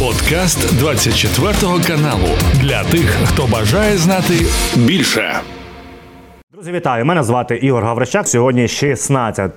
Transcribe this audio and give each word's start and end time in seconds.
Подкаст 0.00 0.78
24 0.78 1.52
каналу 1.86 2.28
для 2.54 2.84
тих, 2.84 3.18
хто 3.24 3.46
бажає 3.46 3.96
знати 3.96 4.34
більше. 4.76 5.32
Друзі, 6.52 6.72
вітаю! 6.72 7.04
Мене 7.04 7.22
звати 7.22 7.56
Ігор 7.56 7.84
Гаврищак. 7.84 8.28
Сьогодні 8.28 8.68
16 8.68 9.52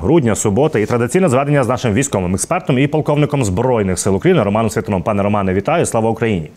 грудня, 0.00 0.34
субота, 0.34 0.78
і 0.78 0.86
традиційне 0.86 1.28
зведення 1.28 1.64
з 1.64 1.68
нашим 1.68 1.92
військовим 1.92 2.34
експертом 2.34 2.78
і 2.78 2.86
полковником 2.86 3.44
збройних 3.44 3.98
сил 3.98 4.16
України 4.16 4.42
Романом 4.42 4.70
Світоном. 4.70 5.02
Пане 5.02 5.22
Романе, 5.22 5.54
вітаю! 5.54 5.86
Слава 5.86 6.10
Україні! 6.10 6.50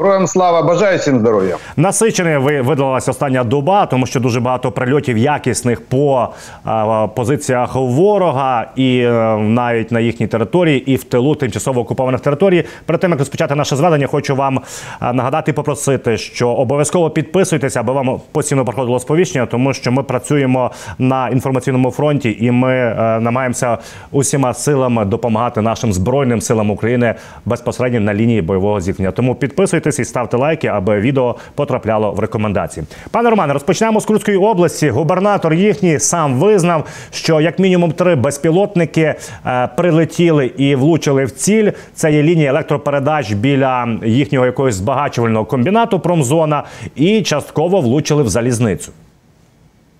Героям 0.00 0.26
слава, 0.26 0.62
бажаю 0.62 0.98
всім 0.98 1.18
здоров'я. 1.18 1.56
Насичений 1.76 2.36
ви 2.36 2.60
видалася 2.60 3.10
остання 3.10 3.44
доба, 3.44 3.86
тому 3.86 4.06
що 4.06 4.20
дуже 4.20 4.40
багато 4.40 4.72
прильотів 4.72 5.18
якісних 5.18 5.80
по 5.80 6.28
а, 6.64 7.06
позиціях 7.06 7.74
ворога, 7.74 8.66
і 8.76 8.98
е, 8.98 9.36
навіть 9.36 9.92
на 9.92 10.00
їхній 10.00 10.26
території, 10.26 10.92
і 10.92 10.96
в 10.96 11.04
тилу 11.04 11.34
тимчасово 11.34 11.80
окупованих 11.80 12.20
територій. 12.20 12.64
Перед 12.86 13.00
тим 13.00 13.10
як 13.10 13.18
розпочати 13.18 13.54
наше 13.54 13.76
зведення, 13.76 14.06
хочу 14.06 14.36
вам 14.36 14.60
а, 15.00 15.12
нагадати 15.12 15.50
і 15.50 15.54
попросити, 15.54 16.18
що 16.18 16.48
обов'язково 16.48 17.10
підписуйтеся, 17.10 17.80
аби 17.80 17.92
вам 17.92 18.20
постійно 18.32 18.64
проходило 18.64 19.00
сповіщення, 19.00 19.46
тому 19.46 19.74
що 19.74 19.92
ми 19.92 20.02
працюємо 20.02 20.70
на 20.98 21.28
інформаційному 21.28 21.90
фронті, 21.90 22.36
і 22.40 22.50
ми 22.50 22.72
е, 22.74 22.94
намагаємося 23.20 23.78
усіма 24.12 24.54
силами 24.54 25.04
допомагати 25.04 25.60
нашим 25.60 25.92
збройним 25.92 26.40
силам 26.40 26.70
України 26.70 27.14
безпосередньо 27.44 28.00
на 28.00 28.14
лінії 28.14 28.42
бойового 28.42 28.80
зіткнення. 28.80 29.10
Тому 29.10 29.34
підписуйтесь 29.34 29.89
і 29.89 30.05
ставте 30.05 30.37
лайки, 30.37 30.67
аби 30.67 30.99
відео 30.99 31.35
потрапляло 31.55 32.11
в 32.11 32.19
рекомендації. 32.19 32.85
Пане 33.11 33.29
Романе, 33.29 33.53
розпочнемо 33.53 33.99
з 33.99 34.05
Курської 34.05 34.37
області. 34.37 34.89
Губернатор 34.89 35.53
їхній 35.53 35.99
сам 35.99 36.39
визнав, 36.39 36.85
що 37.11 37.41
як 37.41 37.59
мінімум 37.59 37.91
три 37.91 38.15
безпілотники 38.15 39.15
е, 39.45 39.69
прилетіли 39.77 40.45
і 40.45 40.75
влучили 40.75 41.25
в 41.25 41.31
ціль. 41.31 41.71
Це 41.93 42.11
є 42.11 42.23
лінія 42.23 42.49
електропередач 42.49 43.31
біля 43.31 43.87
їхнього 44.05 44.45
якогось 44.45 44.75
збагачувального 44.75 45.45
комбінату 45.45 45.99
Промзона 45.99 46.63
і 46.95 47.21
частково 47.21 47.81
влучили 47.81 48.23
в 48.23 48.29
залізницю. 48.29 48.91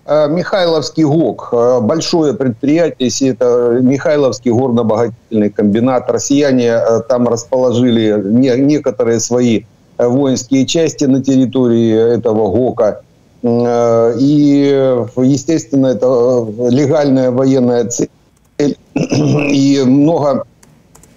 Э, 0.08 0.28
Михайловский 0.28 1.04
ГОК, 1.04 1.50
э, 1.52 1.80
большое 1.82 2.36
предприятие, 2.36 3.08
если 3.08 3.30
это 3.30 3.80
Михайловский 3.82 4.52
горно-обогатительный 4.52 5.50
комбинат. 5.50 6.12
Россияне 6.12 6.68
э, 6.68 7.02
там 7.10 7.28
расположили 7.28 8.22
некоторые 8.24 9.20
свои 9.20 9.66
воинские 10.09 10.67
части 10.67 11.05
на 11.05 11.23
территории 11.23 12.15
этого 12.15 12.51
ГОКа. 12.51 13.03
И, 13.43 15.05
естественно, 15.17 15.87
это 15.89 16.47
легальная 16.69 17.31
военная 17.31 17.87
цель. 17.87 18.11
И 18.95 19.83
много, 19.87 20.45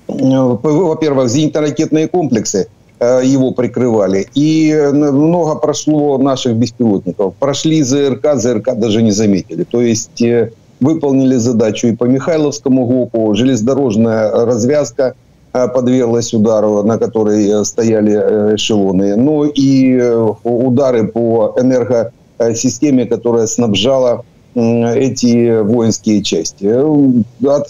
во-первых, 0.08 1.30
зенитно-ракетные 1.30 2.08
комплексы– 2.08 2.68
Э, 3.04 3.22
его 3.24 3.52
прикрывали. 3.52 4.28
И 4.34 4.70
э, 4.70 4.92
много 4.92 5.56
прошло 5.56 6.18
наших 6.18 6.56
беспилотников. 6.56 7.34
Прошли 7.36 7.84
ЗРК, 7.84 8.36
ЗРК 8.36 8.76
даже 8.76 9.02
не 9.02 9.12
заметили. 9.12 9.64
То 9.64 9.82
есть 9.82 10.22
э, 10.22 10.52
выполнили 10.80 11.36
задачу 11.36 11.88
и 11.88 11.96
по 11.96 12.06
Михайловскому 12.06 12.86
ГОКу. 12.86 13.36
Железнодорожная 13.36 14.46
развязка 14.46 15.16
подверглась 15.54 16.34
удару, 16.34 16.84
на 16.84 16.98
которой 16.98 17.64
стояли 17.64 18.56
эшелоны. 18.56 19.16
Ну 19.16 19.46
и 19.46 20.02
удары 20.44 21.08
по 21.08 21.56
энергосистеме, 21.58 23.06
которая 23.06 23.48
снабжала 23.48 24.26
эти 24.56 25.62
воинские 25.62 26.22
части. 26.24 26.72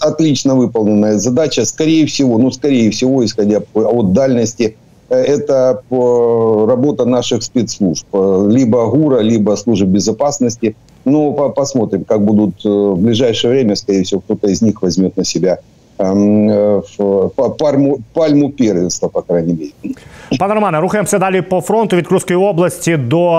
Отлично 0.00 0.54
выполненная 0.54 1.18
задача. 1.18 1.64
Скорее 1.64 2.06
всего, 2.06 2.38
ну, 2.38 2.50
скорее 2.50 2.90
всего, 2.90 3.24
исходя 3.24 3.62
от 3.74 4.12
дальности 4.12 4.76
это 5.08 5.82
работа 5.90 7.04
наших 7.04 7.42
спецслужб, 7.42 8.06
либо 8.12 8.86
ГУРа, 8.86 9.20
либо 9.20 9.54
службы 9.56 9.86
безопасности. 9.86 10.76
Но 11.04 11.32
посмотрим, 11.50 12.04
как 12.04 12.24
будут 12.24 12.64
э, 12.64 12.68
в 12.68 12.96
ближайшее 12.96 13.50
время, 13.50 13.76
скорее 13.76 14.04
всего, 14.04 14.20
кто-то 14.20 14.48
из 14.48 14.62
них 14.62 14.80
возьмет 14.80 15.18
на 15.18 15.24
себя 15.24 15.58
Ем, 15.98 16.82
пальму, 17.58 17.98
пальму 18.12 18.50
первенства, 18.50 19.08
по 19.08 19.22
крайней 19.22 19.54
мере. 19.54 19.94
Пане 20.38 20.54
Романе, 20.54 20.80
рухаємося 20.80 21.18
далі 21.18 21.42
по 21.42 21.60
фронту 21.60 21.96
від 21.96 22.08
Курської 22.08 22.38
області 22.38 22.96
до 22.96 23.30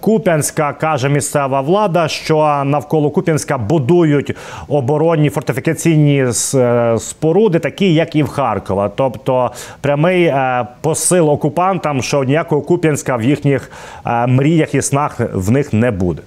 Куп'янська. 0.00 0.72
Каже 0.72 1.08
місцева 1.08 1.60
влада, 1.60 2.08
що 2.08 2.62
навколо 2.64 3.10
Куп'янська 3.10 3.58
будують 3.58 4.36
оборонні 4.68 5.30
фортифікаційні 5.30 6.26
е, 6.54 6.98
споруди, 6.98 7.58
такі 7.58 7.94
як 7.94 8.16
і 8.16 8.22
в 8.22 8.28
Харкова. 8.28 8.90
Тобто 8.94 9.50
прямий 9.80 10.24
е, 10.24 10.66
посил 10.80 11.30
окупантам, 11.30 12.02
що 12.02 12.24
ніякого 12.24 12.62
Куп'янська 12.62 13.16
в 13.16 13.22
їхніх 13.22 13.70
е, 14.06 14.26
мріях 14.26 14.74
і 14.74 14.82
снах 14.82 15.20
в 15.34 15.50
них 15.50 15.72
не 15.72 15.90
буде. 15.90 16.22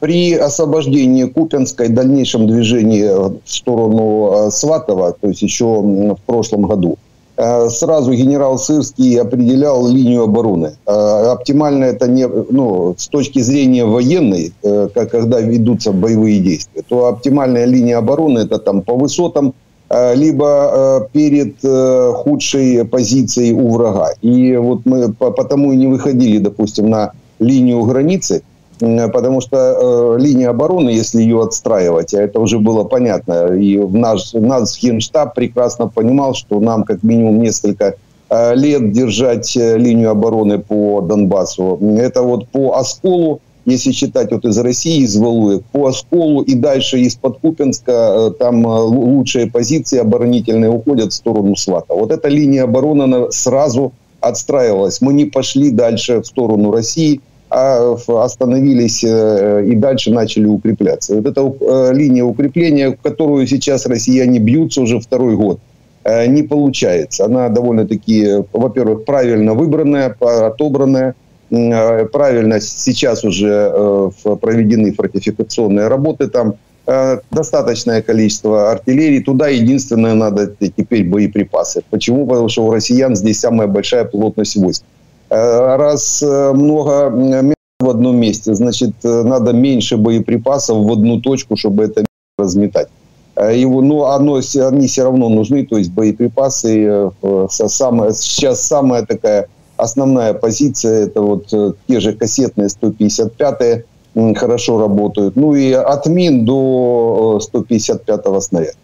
При 0.00 0.34
освобождении 0.34 1.24
Купинской, 1.24 1.88
дальнейшем 1.88 2.46
движении 2.46 3.04
в 3.04 3.40
сторону 3.46 4.32
э, 4.32 4.50
Сватова, 4.50 5.16
то 5.18 5.28
есть 5.28 5.40
еще 5.42 5.64
в 5.64 6.18
прошлом 6.26 6.62
году, 6.62 6.98
э, 7.38 7.70
сразу 7.70 8.12
генерал 8.12 8.58
Сырский 8.58 9.18
определял 9.18 9.88
линию 9.88 10.24
обороны. 10.24 10.72
Э, 10.86 11.32
оптимально 11.32 11.84
это 11.84 12.06
не, 12.06 12.26
ну, 12.26 12.94
с 12.98 13.08
точки 13.08 13.38
зрения 13.38 13.86
военной, 13.86 14.52
как 14.94 15.10
когда 15.10 15.40
ведутся 15.40 15.92
боевые 15.92 16.40
действия, 16.40 16.82
то 16.86 17.06
оптимальная 17.06 17.64
линия 17.64 17.98
обороны 17.98 18.40
это 18.40 18.58
там 18.58 18.82
по 18.82 18.94
высотам, 18.94 19.54
либо 20.14 21.06
перед 21.12 21.56
худшей 22.16 22.84
позицией 22.84 23.52
у 23.52 23.68
врага. 23.68 24.10
И 24.22 24.56
вот 24.56 24.80
мы 24.86 25.12
потому 25.12 25.72
и 25.72 25.76
не 25.76 25.86
выходили, 25.86 26.38
допустим, 26.38 26.88
на 26.88 27.12
линию 27.38 27.82
границы, 27.82 28.42
потому 29.12 29.40
что 29.40 29.56
э, 29.56 30.20
линия 30.20 30.50
обороны, 30.50 30.90
если 30.90 31.22
ее 31.22 31.42
отстраивать, 31.42 32.14
а 32.14 32.22
это 32.22 32.40
уже 32.40 32.58
было 32.58 32.84
понятно, 32.84 33.54
и 33.54 33.78
наш, 33.78 34.32
наш 34.32 34.80
генштаб 34.82 35.34
прекрасно 35.34 35.86
понимал, 35.86 36.34
что 36.34 36.58
нам 36.58 36.82
как 36.82 37.02
минимум 37.02 37.40
несколько 37.40 37.94
э, 38.28 38.54
лет 38.56 38.90
держать 38.92 39.56
э, 39.56 39.78
линию 39.78 40.10
обороны 40.10 40.58
по 40.58 41.00
Донбассу. 41.00 41.78
Это 41.96 42.22
вот 42.22 42.48
по 42.48 42.76
Осколу, 42.76 43.40
если 43.66 43.92
считать 43.92 44.32
вот 44.32 44.44
из 44.44 44.58
России, 44.58 45.02
из 45.02 45.16
Валуек, 45.16 45.62
по 45.70 45.86
Осколу 45.86 46.42
и 46.42 46.54
дальше 46.54 46.98
из-под 47.00 47.38
Купинска, 47.38 47.92
э, 47.92 48.30
там 48.36 48.66
лучшие 48.66 49.46
позиции 49.46 49.98
оборонительные 49.98 50.70
уходят 50.70 51.12
в 51.12 51.14
сторону 51.14 51.54
Свата. 51.54 51.94
Вот 51.94 52.10
эта 52.10 52.26
линия 52.26 52.64
обороны 52.64 53.04
она 53.04 53.30
сразу 53.30 53.92
отстраивалась. 54.20 55.00
Мы 55.00 55.12
не 55.12 55.26
пошли 55.26 55.70
дальше 55.70 56.20
в 56.20 56.26
сторону 56.26 56.72
России– 56.72 57.20
а 57.54 57.96
остановились 58.24 59.04
э, 59.04 59.66
и 59.66 59.74
дальше 59.74 60.10
начали 60.10 60.46
укрепляться. 60.46 61.14
Вот 61.16 61.26
эта 61.26 61.40
э, 61.42 61.92
линия 61.92 62.24
укрепления, 62.24 62.96
которую 63.02 63.46
сейчас 63.46 63.84
россияне 63.84 64.38
бьются 64.38 64.80
уже 64.80 64.98
второй 64.98 65.36
год, 65.36 65.60
э, 66.04 66.26
не 66.28 66.42
получается. 66.42 67.26
Она 67.26 67.50
довольно-таки, 67.50 68.44
во-первых, 68.54 69.04
правильно 69.04 69.52
выбранная, 69.52 70.16
отобранная, 70.18 71.14
правильно 71.50 72.58
сейчас 72.60 73.22
уже 73.24 74.10
проведены 74.40 74.92
фортификационные 74.92 75.88
работы 75.88 76.28
там, 76.28 76.54
достаточное 77.30 78.00
количество 78.00 78.70
артиллерии. 78.70 79.20
Туда 79.20 79.48
единственное 79.48 80.14
надо 80.14 80.46
теперь 80.58 81.04
боеприпасы. 81.04 81.82
Почему? 81.90 82.26
Потому 82.26 82.48
что 82.48 82.64
у 82.64 82.72
россиян 82.72 83.14
здесь 83.14 83.40
самая 83.40 83.68
большая 83.68 84.06
плотность 84.06 84.56
войск. 84.56 84.84
Э, 85.32 85.76
раз 85.76 86.22
э, 86.22 86.52
много 86.52 87.10
в 87.80 87.88
одном 87.88 88.16
месте, 88.16 88.54
значит, 88.54 88.92
э, 89.02 89.22
надо 89.22 89.54
меньше 89.54 89.96
боеприпасов 89.96 90.84
в 90.84 90.92
одну 90.92 91.22
точку, 91.22 91.56
чтобы 91.56 91.84
это 91.84 92.04
разметать. 92.38 92.88
Его, 93.36 93.80
ну, 93.80 94.04
оно, 94.04 94.40
они 94.56 94.86
все 94.88 95.04
равно 95.04 95.30
нужны, 95.30 95.64
то 95.64 95.78
есть 95.78 95.90
боеприпасы. 95.90 97.10
Самая, 97.48 98.12
сейчас 98.12 98.60
самая 98.60 99.06
такая 99.06 99.48
основная 99.78 100.34
позиция, 100.34 101.06
это 101.06 101.22
вот 101.22 101.46
те 101.88 102.00
же 102.00 102.12
кассетные 102.12 102.68
155-е 102.68 103.86
хорошо 104.36 104.78
работают. 104.78 105.34
Ну 105.36 105.54
и 105.54 105.72
от 105.72 106.06
мин 106.06 106.44
до 106.44 107.40
155-го 107.54 108.40
снаряда. 108.40 108.76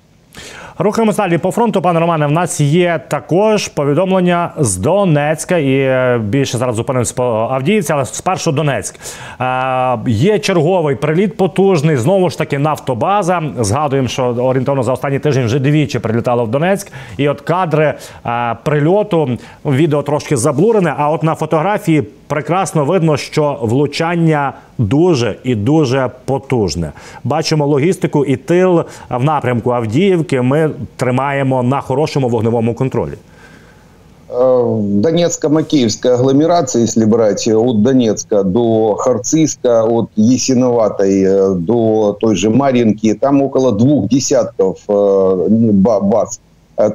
Рухаємось 0.80 1.16
далі 1.16 1.38
по 1.38 1.50
фронту, 1.50 1.82
пане 1.82 2.00
Романе. 2.00 2.26
В 2.26 2.30
нас 2.30 2.60
є 2.60 3.00
також 3.08 3.69
повідомлення 3.69 4.50
з 4.58 4.76
Донецька, 4.76 5.56
і 5.56 5.78
е, 5.78 6.20
більше 6.25 6.58
зараз 6.58 6.76
зупинимося 6.76 7.14
по 7.14 7.22
Авдіївці, 7.25 7.92
але 7.92 8.04
спершу 8.04 8.52
Донецьк. 8.52 8.94
Е, 9.40 9.98
Є 10.06 10.38
черговий 10.38 10.96
приліт 10.96 11.36
потужний. 11.36 11.96
Знову 11.96 12.30
ж 12.30 12.38
таки, 12.38 12.58
нафтобаза. 12.58 13.42
Згадуємо, 13.58 14.08
що 14.08 14.25
орієнтовно 14.25 14.82
за 14.82 14.92
останній 14.92 15.19
тиждень 15.19 15.44
вже 15.44 15.58
двічі 15.58 15.98
прилітало 15.98 16.44
в 16.44 16.48
Донецьк. 16.48 16.92
І 17.16 17.28
от 17.28 17.40
кадри 17.40 17.94
е, 18.26 18.56
прильоту 18.64 19.38
відео 19.64 20.02
трошки 20.02 20.36
заблурене. 20.36 20.94
А 20.98 21.10
от 21.10 21.22
на 21.22 21.34
фотографії 21.34 22.04
прекрасно 22.27 22.85
видно, 22.85 23.18
що 23.18 23.59
влучання 23.62 24.53
дуже 24.77 25.35
і 25.44 25.56
дуже 25.56 26.12
потужне. 26.25 26.91
Бачимо 27.24 27.68
логістику 27.68 28.25
і 28.25 28.35
тил 28.35 28.83
в 29.09 29.24
напрямку 29.24 29.71
Авдіївки. 29.71 30.41
Ми 30.41 30.69
тримаємо 30.95 31.63
на 31.63 31.81
хорошому 31.81 32.30
вогневому 32.30 32.75
контролі. 32.75 33.13
Э, 34.35 34.80
Донецко-Макеевская 35.01 36.15
агломерация, 36.15 36.81
если 36.81 37.06
брать 37.06 37.47
от 37.47 37.83
Донецка 37.83 38.44
до 38.44 38.95
Харциска, 38.95 39.83
от 39.83 40.09
Есиноватой 40.15 41.21
э, 41.21 41.56
до 41.56 42.18
той 42.19 42.35
же 42.35 42.50
Маринки, 42.50 43.13
там 43.13 43.44
около 43.44 43.71
двух 43.74 44.09
десятков 44.09 44.80
э, 44.88 45.47
баз, 45.71 46.39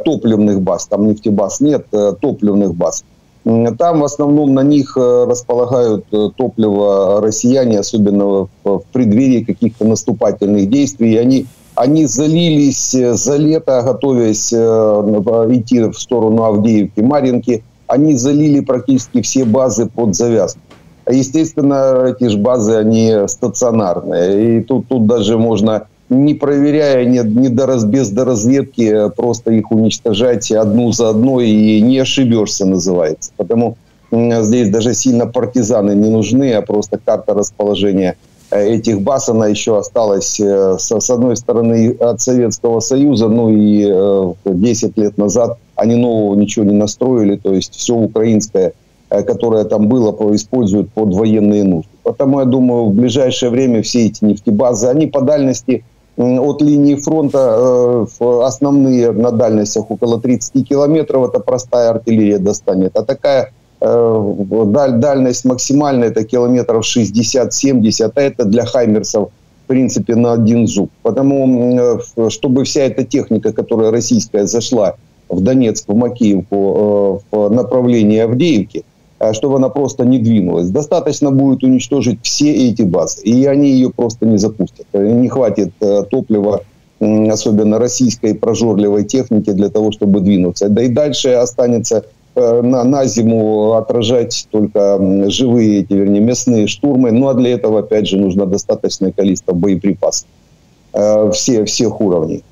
топливных 0.05 0.61
баз, 0.63 0.87
там 0.87 1.07
нефтебаз 1.07 1.61
нет, 1.61 1.87
топливных 2.21 2.75
баз. 2.75 3.05
Там 3.44 4.00
в 4.00 4.06
основном 4.06 4.54
на 4.54 4.64
них 4.64 4.96
располагают 4.96 6.06
топливо 6.38 7.20
россияне, 7.22 7.80
особенно 7.80 8.48
в 8.64 8.84
преддверии 8.94 9.44
каких-то 9.44 9.86
наступательных 9.86 10.70
действий. 10.70 11.14
И 11.14 11.18
они 11.18 11.46
они 11.76 12.06
залились 12.06 12.94
э, 12.94 13.14
за 13.14 13.38
лето, 13.38 13.82
готовясь 13.84 14.54
э, 14.54 14.58
идти 14.58 15.82
в 15.82 15.94
сторону 15.96 16.44
Авдеевки, 16.44 17.02
Маринки. 17.02 17.64
Они 17.88 18.16
залили 18.16 18.60
практически 18.60 19.22
все 19.22 19.44
базы 19.44 19.88
под 19.88 20.16
завязку. 20.16 20.60
Естественно, 21.10 22.06
эти 22.08 22.30
же 22.30 22.38
базы, 22.38 22.76
они 22.76 23.28
стационарные. 23.28 24.60
И 24.60 24.62
тут, 24.62 24.88
тут 24.88 25.06
даже 25.06 25.38
можно, 25.38 25.88
не 26.14 26.34
проверяя, 26.34 27.06
не, 27.06 27.20
не 27.20 27.50
до, 27.50 27.78
без 27.86 28.10
доразведки, 28.10 29.10
просто 29.16 29.52
их 29.52 29.72
уничтожать 29.72 30.52
одну 30.52 30.92
за 30.92 31.10
одной 31.10 31.50
и 31.50 31.82
не 31.82 32.00
ошибешься, 32.00 32.66
называется. 32.66 33.32
Потому 33.38 33.78
здесь 34.12 34.70
даже 34.70 34.94
сильно 34.94 35.26
партизаны 35.26 35.96
не 35.96 36.10
нужны, 36.10 36.54
а 36.54 36.62
просто 36.62 37.00
карта 37.04 37.34
расположения– 37.34 38.16
этих 38.56 39.02
баз, 39.02 39.30
она 39.30 39.48
еще 39.48 39.78
осталась, 39.78 40.40
э, 40.40 40.78
с 40.80 41.10
одной 41.10 41.36
стороны, 41.36 41.92
от 42.00 42.22
Советского 42.22 42.80
Союза, 42.80 43.28
ну 43.28 43.50
и 43.50 43.84
10 44.46 44.98
э, 44.98 45.02
лет 45.02 45.18
назад 45.18 45.58
они 45.76 45.96
нового 45.96 46.36
ничего 46.36 46.66
не 46.66 46.74
настроили, 46.74 47.38
то 47.38 47.54
есть 47.54 47.76
все 47.76 47.96
украинское, 47.96 48.74
э, 49.10 49.24
которое 49.24 49.64
там 49.66 49.88
было, 49.88 50.12
используют 50.36 50.92
под 50.92 51.14
военные 51.14 51.64
нужды. 51.64 51.90
Потому 52.04 52.40
я 52.40 52.46
думаю, 52.46 52.86
в 52.86 52.94
ближайшее 52.94 53.50
время 53.50 53.82
все 53.82 54.08
эти 54.08 54.24
нефтебазы, 54.24 54.88
они 54.88 55.08
по 55.08 55.22
дальности 55.22 55.84
от 56.18 56.62
линии 56.62 56.96
фронта 56.96 58.06
основные 58.46 59.12
на 59.12 59.32
дальностях 59.32 59.90
около 59.90 60.22
30 60.22 60.68
километров, 60.68 61.30
это 61.30 61.40
простая 61.40 61.90
артиллерия 61.90 62.38
достанет. 62.38 62.96
А 62.96 63.04
такая 63.04 63.52
Э, 63.86 64.36
даль, 64.68 64.94
дальность 64.94 65.44
максимальная 65.44 66.08
это 66.08 66.24
километров 66.24 66.86
60-70, 66.86 68.12
а 68.16 68.22
это 68.22 68.46
для 68.46 68.66
хаймерсов 68.66 69.30
в 69.66 69.68
принципе 69.68 70.16
на 70.16 70.32
один 70.32 70.68
зуб. 70.68 70.90
Потому 71.02 72.00
э, 72.16 72.30
чтобы 72.30 72.64
вся 72.64 72.84
эта 72.84 73.04
техника, 73.04 73.52
которая 73.52 73.92
российская 73.92 74.46
зашла 74.46 74.96
в 75.28 75.42
Донецк, 75.42 75.84
в 75.90 75.96
Макеевку, 75.96 77.22
э, 77.32 77.36
в 77.36 77.50
направлении 77.50 78.20
Авдеевки, 78.20 78.86
чтобы 79.32 79.56
она 79.56 79.70
просто 79.70 80.06
не 80.06 80.20
двинулась. 80.20 80.70
Достаточно 80.70 81.32
будет 81.32 81.64
уничтожить 81.64 82.20
все 82.24 82.52
эти 82.52 82.82
базы, 82.82 83.22
и 83.24 83.46
они 83.46 83.70
ее 83.72 83.90
просто 83.90 84.26
не 84.26 84.38
запустят. 84.38 84.88
Не 84.94 85.30
хватит 85.30 85.72
топлива, 86.10 86.64
особенно 87.00 87.80
российской 87.80 88.36
прожорливой 88.36 89.06
техники 89.06 89.52
для 89.52 89.70
того, 89.70 89.92
чтобы 89.92 90.20
двинуться. 90.20 90.70
Да 90.70 90.84
и 90.84 90.90
дальше 90.90 91.30
останется 91.30 92.04
Э, 92.36 92.62
на, 92.62 92.84
на 92.84 93.06
зиму 93.06 93.74
отражать 93.74 94.48
только 94.50 95.00
живые, 95.30 95.82
эти, 95.82 95.94
вернее, 95.94 96.20
мясные 96.20 96.68
штурмы. 96.68 97.12
Ну, 97.12 97.28
а 97.28 97.36
для 97.36 97.52
этого, 97.52 97.80
опять 97.80 98.08
же, 98.08 98.18
нужно 98.18 98.46
достаточное 98.48 99.12
количество 99.12 99.54
боеприпасов 99.54 100.28
э, 100.94 101.32
все, 101.32 101.64
всех 101.66 102.02
уровней. 102.02 102.44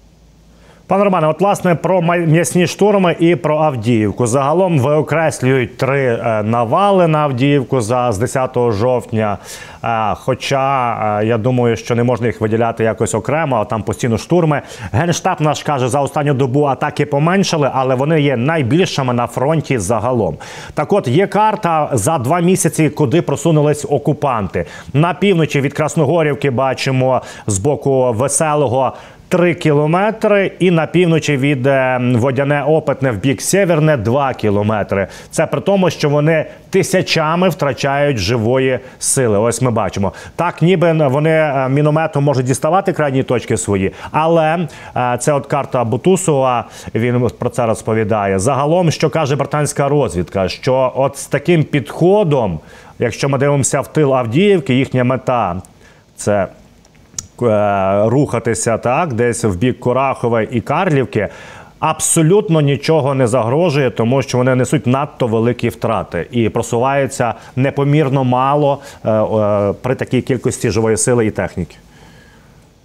Пане 0.91 1.03
Романе, 1.03 1.27
от 1.27 1.41
власне 1.41 1.75
про 1.75 2.01
м'ясні 2.01 2.67
штурми 2.67 3.15
і 3.19 3.35
про 3.35 3.57
Авдіївку. 3.57 4.27
Загалом 4.27 4.79
виокреслюють 4.79 5.77
три 5.77 6.05
е, 6.05 6.43
навали 6.43 7.07
на 7.07 7.19
Авдіївку 7.19 7.81
за 7.81 8.11
з 8.11 8.17
10 8.17 8.57
жовтня. 8.69 9.37
Е, 9.83 10.13
хоча 10.15 10.93
е, 11.21 11.25
я 11.25 11.37
думаю, 11.37 11.75
що 11.75 11.95
не 11.95 12.03
можна 12.03 12.27
їх 12.27 12.41
виділяти 12.41 12.83
якось 12.83 13.15
окремо, 13.15 13.55
а 13.55 13.65
там 13.65 13.83
постійно 13.83 14.17
штурми. 14.17 14.61
Генштаб 14.91 15.41
наш 15.41 15.63
каже, 15.63 15.89
за 15.89 16.01
останню 16.01 16.33
добу 16.33 16.63
атаки 16.63 17.05
поменшили, 17.05 17.69
але 17.73 17.95
вони 17.95 18.21
є 18.21 18.37
найбільшими 18.37 19.13
на 19.13 19.27
фронті 19.27 19.77
загалом. 19.77 20.37
Так, 20.73 20.93
от 20.93 21.07
є 21.07 21.27
карта 21.27 21.89
за 21.93 22.17
два 22.17 22.39
місяці, 22.39 22.89
куди 22.89 23.21
просунулись 23.21 23.85
окупанти. 23.89 24.65
На 24.93 25.13
півночі 25.13 25.61
від 25.61 25.73
Красногорівки 25.73 26.49
бачимо 26.49 27.21
з 27.47 27.57
боку 27.57 28.13
веселого. 28.13 28.93
3 29.31 29.53
кілометри, 29.53 30.51
і 30.59 30.71
на 30.71 30.87
півночі 30.87 31.37
від 31.37 31.67
е, 31.67 31.99
водяне 32.15 32.63
опитне 32.63 33.11
в 33.11 33.17
бік 33.17 33.41
Северне 33.41 33.97
2 33.97 34.33
кілометри. 34.33 35.07
Це 35.29 35.45
при 35.45 35.61
тому, 35.61 35.89
що 35.89 36.09
вони 36.09 36.45
тисячами 36.69 37.49
втрачають 37.49 38.17
живої 38.17 38.79
сили. 38.99 39.39
Ось 39.39 39.61
ми 39.61 39.71
бачимо. 39.71 40.13
Так, 40.35 40.61
ніби 40.61 41.07
вони 41.07 41.29
е, 41.29 41.69
мінометом 41.69 42.23
можуть 42.23 42.45
діставати 42.45 42.93
крайні 42.93 43.23
точки 43.23 43.57
свої, 43.57 43.91
але 44.11 44.67
е, 44.95 45.17
це 45.19 45.33
от 45.33 45.45
карта 45.45 45.83
Бутусова. 45.83 46.65
Він 46.95 47.29
про 47.39 47.49
це 47.49 47.65
розповідає. 47.65 48.39
Загалом, 48.39 48.91
що 48.91 49.09
каже 49.09 49.35
британська 49.35 49.89
розвідка, 49.89 50.49
що 50.49 50.93
от 50.95 51.17
з 51.17 51.25
таким 51.25 51.63
підходом, 51.63 52.59
якщо 52.99 53.29
ми 53.29 53.37
дивимося 53.37 53.81
в 53.81 53.87
тил 53.87 54.15
Авдіївки, 54.15 54.73
їхня 54.73 55.03
мета 55.03 55.61
це. 56.15 56.47
Е, 57.42 58.08
рухатися 58.08 58.78
так, 58.78 59.12
десь 59.12 59.44
в 59.44 59.56
бік 59.56 59.80
Курахове 59.80 60.48
і 60.50 60.60
Карлівки. 60.60 61.28
Абсолютно 61.78 62.60
нічого 62.60 63.14
не 63.14 63.26
загрожує, 63.26 63.90
тому 63.90 64.22
що 64.22 64.38
вони 64.38 64.54
несуть 64.54 64.86
надто 64.86 65.26
великі 65.26 65.68
втрати 65.68 66.26
і 66.30 66.48
просуваються 66.48 67.34
непомірно 67.56 68.24
мало 68.24 68.78
е, 69.04 69.10
е, 69.10 69.74
при 69.82 69.94
такій 69.94 70.22
кількості 70.22 70.70
живої 70.70 70.96
сили 70.96 71.26
і 71.26 71.30
техніки. 71.30 71.76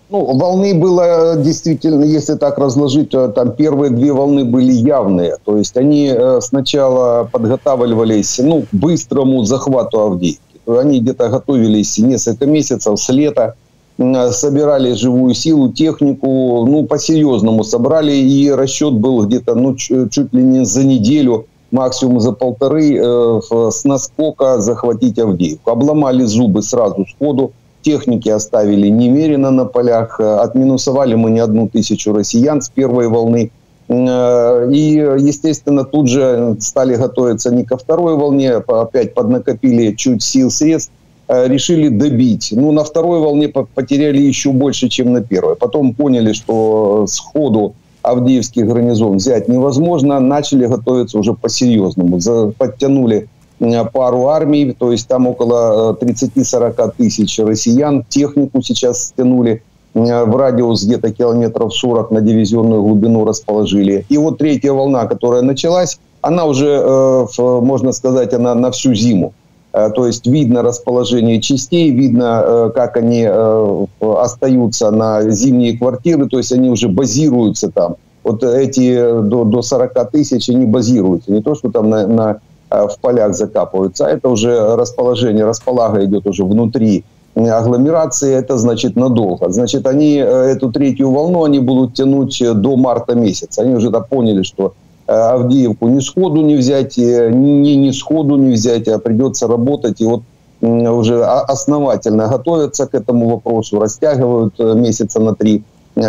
Ну, 0.09 0.25
волны 0.25 0.74
было 0.74 1.38
действительно, 1.38 2.03
если 2.03 2.36
так 2.36 2.57
разложить, 2.57 3.09
то 3.09 3.30
там 3.30 3.51
первые 3.51 3.89
две 3.92 4.12
волны 4.12 4.44
были 4.44 4.74
явные. 4.74 5.38
То 5.45 5.57
есть 5.57 5.77
они 5.77 6.13
э, 6.13 6.42
сначала 6.42 7.30
подготавливались 7.31 8.42
ну, 8.44 8.62
к 8.62 8.68
быстрому 8.74 9.45
захвату 9.45 10.00
Авдеевки. 10.00 10.42
Они 10.68 11.00
где-то 11.00 11.30
готовились 11.30 11.98
несколько 11.98 12.45
месяцев 12.45 13.00
с 13.00 13.09
лета. 13.09 13.56
Собирали 13.98 14.93
живую 14.93 15.34
силу, 15.34 15.72
технику, 15.72 16.66
ну, 16.66 16.84
по-серьезному 16.84 17.64
собрали, 17.64 18.12
и 18.12 18.50
расчет 18.50 18.94
был 18.94 19.25
где-то, 19.26 19.54
ну, 19.54 19.75
чуть 19.76 20.34
ли 20.34 20.43
не 20.43 20.64
за 20.64 20.84
неделю, 20.84 21.46
максимум 21.70 22.21
за 22.21 22.32
полторы, 22.32 22.97
э, 22.97 23.40
с 23.71 23.85
наскока 23.85 24.61
захватить 24.61 25.18
Авдеевку. 25.18 25.71
Обломали 25.71 26.25
зубы 26.25 26.62
сразу 26.62 27.06
сходу, 27.06 27.52
техники 27.82 28.28
оставили 28.28 28.88
немерено 28.88 29.50
на 29.50 29.64
полях, 29.64 30.21
э, 30.21 30.25
отминусовали 30.25 31.14
мы 31.14 31.30
не 31.30 31.40
одну 31.40 31.68
тысячу 31.68 32.12
россиян 32.12 32.61
с 32.61 32.68
первой 32.68 33.09
волны, 33.09 33.50
э, 33.88 34.71
и, 34.73 34.92
естественно, 35.18 35.85
тут 35.85 36.09
же 36.09 36.56
стали 36.61 36.97
готовиться 36.97 37.50
не 37.50 37.64
ко 37.64 37.78
второй 37.78 38.16
волне, 38.16 38.52
а 38.56 38.82
опять 38.82 39.14
поднакопили 39.14 39.94
чуть 39.94 40.23
сил, 40.23 40.50
средств, 40.50 40.90
Э, 40.90 41.05
решили 41.28 41.88
добить. 41.88 42.50
Ну, 42.52 42.73
на 42.73 42.85
второй 42.85 43.21
волне 43.21 43.49
потеряли 43.49 44.18
еще 44.18 44.52
больше, 44.52 44.88
чем 44.88 45.12
на 45.12 45.21
первой. 45.21 45.56
Потом 45.56 45.95
поняли, 45.95 46.33
что 46.33 47.06
сходу 47.09 47.75
Авдеевский 48.06 48.62
гарнизон 48.62 49.16
взять 49.16 49.49
невозможно. 49.49 50.21
Начали 50.21 50.66
готовиться 50.66 51.18
уже 51.18 51.35
по-серьезному. 51.35 52.21
Подтянули 52.56 53.28
э, 53.59 53.85
пару 53.92 54.28
армий, 54.28 54.73
то 54.73 54.92
есть 54.92 55.09
там 55.09 55.26
около 55.26 55.97
30-40 56.00 56.75
э, 56.78 56.90
тысяч 56.97 57.38
россиян. 57.40 58.04
Технику 58.09 58.62
сейчас 58.62 59.06
стянули 59.06 59.62
в 59.95 60.37
радиус 60.37 60.85
где-то 60.85 61.11
километров 61.11 61.75
40 61.75 62.11
на 62.11 62.21
дивизионную 62.21 62.83
глубину 62.83 63.25
расположили. 63.25 64.04
И 64.11 64.18
вот 64.18 64.37
третья 64.37 64.73
волна, 64.73 65.06
которая 65.06 65.40
началась, 65.40 65.99
она 66.21 66.45
уже, 66.45 67.26
можно 67.38 67.92
сказать, 67.92 68.35
она 68.35 68.54
на 68.54 68.71
всю 68.73 68.92
зиму. 68.92 69.33
Э, 69.76 69.90
то 69.90 70.06
есть 70.06 70.26
видно 70.26 70.62
расположение 70.62 71.40
частей, 71.42 71.90
видно, 71.90 72.42
э, 72.42 72.71
как 72.75 72.97
они 72.97 73.26
э, 73.28 73.87
остаются 74.00 74.90
на 74.90 75.30
зимние 75.30 75.76
квартиры, 75.76 76.26
то 76.28 76.38
есть 76.38 76.50
они 76.52 76.71
уже 76.71 76.88
базируются 76.88 77.71
там. 77.71 77.97
Вот 78.25 78.42
эти 78.42 79.21
до, 79.23 79.45
до 79.45 79.61
40 79.61 80.11
тысяч, 80.11 80.49
они 80.49 80.64
базируются. 80.64 81.30
Не 81.30 81.42
то, 81.42 81.54
что 81.54 81.71
там 81.71 81.90
на, 81.90 82.06
на, 82.06 82.40
в 82.71 82.99
полях 83.02 83.35
закапываются, 83.35 84.06
а 84.06 84.11
это 84.11 84.30
уже 84.30 84.76
расположение, 84.76 85.45
располага 85.45 86.04
идет 86.04 86.26
уже 86.26 86.45
внутри 86.45 87.04
агломерации, 87.37 88.35
это 88.35 88.56
значит 88.56 88.97
надолго. 88.97 89.50
Значит, 89.50 89.87
они 89.87 90.14
эту 90.14 90.73
третью 90.73 91.11
волну 91.11 91.45
они 91.45 91.61
будут 91.61 91.95
тянуть 91.95 92.42
до 92.42 92.76
марта 92.76 93.14
месяца. 93.14 93.62
Они 93.62 93.75
уже 93.75 93.90
поняли, 93.90 94.42
что 94.42 94.73
Авдеевку 95.06 95.88
ни 95.88 96.00
сходу 96.00 96.42
не 96.42 96.56
взять, 96.56 96.96
ни, 96.96 97.75
ни 97.75 97.90
сходу 97.92 98.36
не 98.36 98.54
взять, 98.54 98.88
а 98.88 98.98
придется 98.98 99.46
работать. 99.46 100.00
И 100.00 100.04
вот 100.04 100.22
уже 100.60 101.22
основательно 101.25 102.28
готовятся 102.28 102.86
к 102.86 102.94
этому 102.94 103.28
вопросу, 103.28 103.78
растягивают 103.78 104.58
месяца 104.58 105.20
на 105.20 105.34
три 105.34 105.62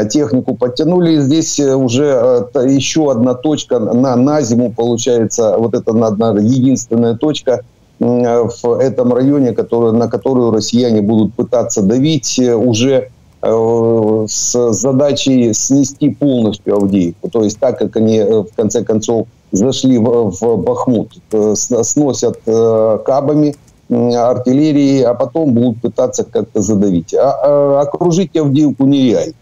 технику 0.10 0.56
подтянули. 0.56 1.14
И 1.14 1.20
здесь 1.20 1.60
уже 1.60 2.50
еще 2.66 3.12
одна 3.12 3.36
точка 3.36 3.80
на, 3.80 4.16
на 4.16 4.42
зиму 4.42 4.74
получается, 4.76 5.58
вот 5.58 5.74
это 5.74 5.92
одна 6.06 6.32
единственная 6.32 7.16
точка 7.16 7.62
в 8.00 8.80
этом 8.80 9.14
районе, 9.14 9.54
который, 9.54 9.92
на 9.92 10.08
которую 10.08 10.52
россияне 10.52 11.02
будут 11.02 11.34
пытаться 11.34 11.82
давить 11.82 12.40
уже 12.40 13.10
Э, 13.17 13.17
с 13.42 14.72
задачей 14.74 15.54
снести 15.54 16.10
полностью 16.10 16.76
Авдеевку. 16.76 17.30
То 17.30 17.44
есть 17.44 17.60
так, 17.60 17.78
как 17.78 17.96
они 17.96 18.18
э, 18.18 18.42
в 18.42 18.50
конце 18.56 18.84
концов 18.84 19.28
зашли 19.52 19.98
в, 20.00 20.32
в 20.32 20.58
Бахмут, 20.58 21.12
э, 21.32 21.56
сносят 21.56 22.40
кабами, 22.44 23.56
артиллерии, 23.90 25.02
а 25.02 25.14
потом 25.14 25.54
будут 25.54 25.82
пытаться 25.82 26.26
как-то 26.26 26.62
задавить. 26.62 27.14
А, 27.14 27.40
а 27.44 27.82
окружить 27.82 28.36
Авдеевку 28.36 28.86
нереально. 28.86 29.34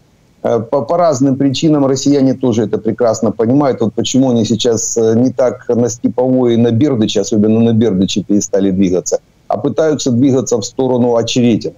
По, 0.42 0.82
по 0.82 0.96
разным 0.96 1.34
причинам 1.34 1.86
россияне 1.86 2.34
тоже 2.34 2.64
это 2.64 2.78
прекрасно 2.78 3.32
понимают. 3.32 3.80
Вот 3.80 3.94
почему 3.94 4.30
они 4.30 4.44
сейчас 4.44 4.96
не 4.96 5.32
так 5.32 5.68
на 5.68 5.88
Степовой 5.88 6.54
и 6.54 6.56
на 6.56 6.70
Бердыче, 6.70 7.22
особенно 7.22 7.58
на 7.60 7.72
Бердыче, 7.72 8.22
перестали 8.22 8.70
двигаться, 8.70 9.18
а 9.48 9.56
пытаются 9.58 10.12
двигаться 10.12 10.58
в 10.58 10.64
сторону 10.64 11.16
Очеретина. 11.16 11.74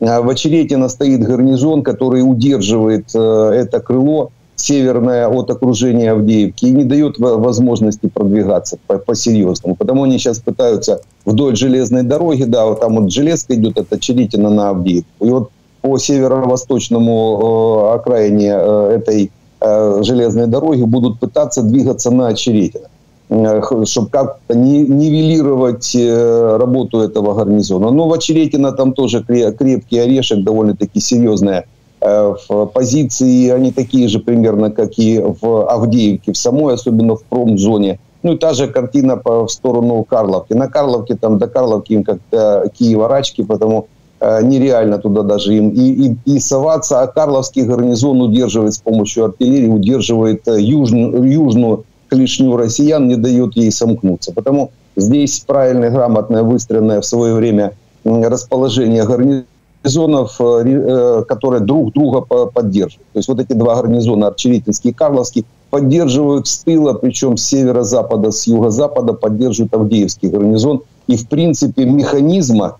А 0.00 0.22
в 0.22 0.28
Очеретино 0.28 0.88
стоит 0.88 1.20
гарнизон, 1.20 1.82
который 1.82 2.22
удерживает 2.22 3.06
э, 3.14 3.18
это 3.54 3.80
крыло 3.80 4.30
северное 4.56 5.28
от 5.28 5.50
окружения 5.50 6.12
Авдеевки 6.12 6.66
и 6.66 6.70
не 6.70 6.84
дает 6.84 7.18
возможности 7.18 8.06
продвигаться 8.06 8.78
по-серьезному. 8.86 9.74
Потому 9.74 10.04
они 10.04 10.18
сейчас 10.18 10.38
пытаются 10.38 11.00
вдоль 11.24 11.56
железной 11.56 12.02
дороги, 12.02 12.44
да, 12.44 12.66
вот 12.66 12.80
там 12.80 12.96
вот 12.96 13.10
железка 13.10 13.54
идет 13.54 13.78
от 13.78 13.92
Очеретина 13.92 14.50
на 14.50 14.70
Авдеевку. 14.70 15.24
И 15.24 15.30
вот 15.30 15.50
по 15.82 15.98
северо-восточному 15.98 17.90
э, 17.92 17.94
окраине 17.96 18.52
э, 18.52 18.96
этой 18.98 19.30
железной 19.62 20.46
дороги 20.46 20.84
будут 20.84 21.20
пытаться 21.20 21.60
двигаться 21.60 22.10
на 22.10 22.28
Очеретино. 22.28 22.86
Э, 23.32 23.62
чтобы 23.84 24.08
как-то 24.10 24.56
нивелировать 24.56 25.94
э, 25.94 26.56
работу 26.56 26.98
этого 26.98 27.34
гарнизона. 27.34 27.90
Но 27.90 28.08
в 28.08 28.12
Очеретино 28.12 28.72
там 28.72 28.92
тоже 28.92 29.22
крепкий 29.22 29.98
орешек, 29.98 30.42
довольно-таки 30.42 30.98
серьезная 30.98 31.64
э, 32.00 32.34
в 32.48 32.66
позиции, 32.66 33.50
они 33.50 33.70
такие 33.70 34.08
же 34.08 34.18
примерно, 34.18 34.72
как 34.72 34.98
и 34.98 35.20
в 35.20 35.70
Авдеевке, 35.70 36.32
в 36.32 36.36
самой, 36.36 36.74
особенно 36.74 37.14
в 37.14 37.22
промзоне. 37.22 38.00
Ну 38.24 38.32
и 38.32 38.36
та 38.36 38.52
же 38.52 38.66
картина 38.66 39.16
по, 39.16 39.46
в 39.46 39.52
сторону 39.52 40.02
Карловки. 40.02 40.54
На 40.54 40.66
Карловке, 40.66 41.14
там 41.14 41.38
до 41.38 41.46
Карловки 41.46 41.92
им 41.92 42.02
как-то 42.02 42.68
Киева 42.76 43.06
рачки, 43.06 43.44
потому 43.44 43.86
нереально 44.20 44.98
туда 44.98 45.22
даже 45.22 45.54
им 45.54 45.70
и, 45.70 46.08
и, 46.08 46.16
и 46.26 46.40
соваться. 46.40 47.00
А 47.00 47.06
Карловский 47.06 47.62
гарнизон 47.62 48.20
удерживает 48.20 48.74
с 48.74 48.78
помощью 48.78 49.24
артиллерии, 49.24 49.68
удерживает 49.68 50.42
южную, 50.46 51.24
южную 51.24 51.84
клешню 52.10 52.56
россиян 52.56 53.06
не 53.08 53.16
дает 53.16 53.56
ей 53.56 53.70
сомкнуться. 53.70 54.32
Потому 54.32 54.70
здесь 54.96 55.40
правильное, 55.46 55.90
грамотное, 55.90 56.42
выстроенное 56.42 57.00
в 57.00 57.06
свое 57.06 57.34
время 57.34 57.72
расположение 58.04 59.04
гарнизонов, 59.04 60.40
э, 60.40 60.62
э, 60.66 61.24
которые 61.28 61.60
друг 61.60 61.92
друга 61.92 62.20
поддерживают. 62.20 63.06
То 63.12 63.18
есть 63.18 63.28
вот 63.28 63.40
эти 63.40 63.52
два 63.52 63.76
гарнизона, 63.76 64.28
Арчеретинский 64.28 64.90
и 64.90 64.94
Карловский, 64.94 65.44
поддерживают 65.70 66.48
с 66.48 66.58
тыла, 66.58 66.94
причем 66.94 67.36
с 67.36 67.44
северо-запада, 67.44 68.32
с 68.32 68.46
юго-запада 68.46 69.12
поддерживают 69.12 69.72
Авдеевский 69.74 70.28
гарнизон. 70.28 70.82
И, 71.06 71.16
в 71.16 71.28
принципе, 71.28 71.84
механизма 71.84 72.76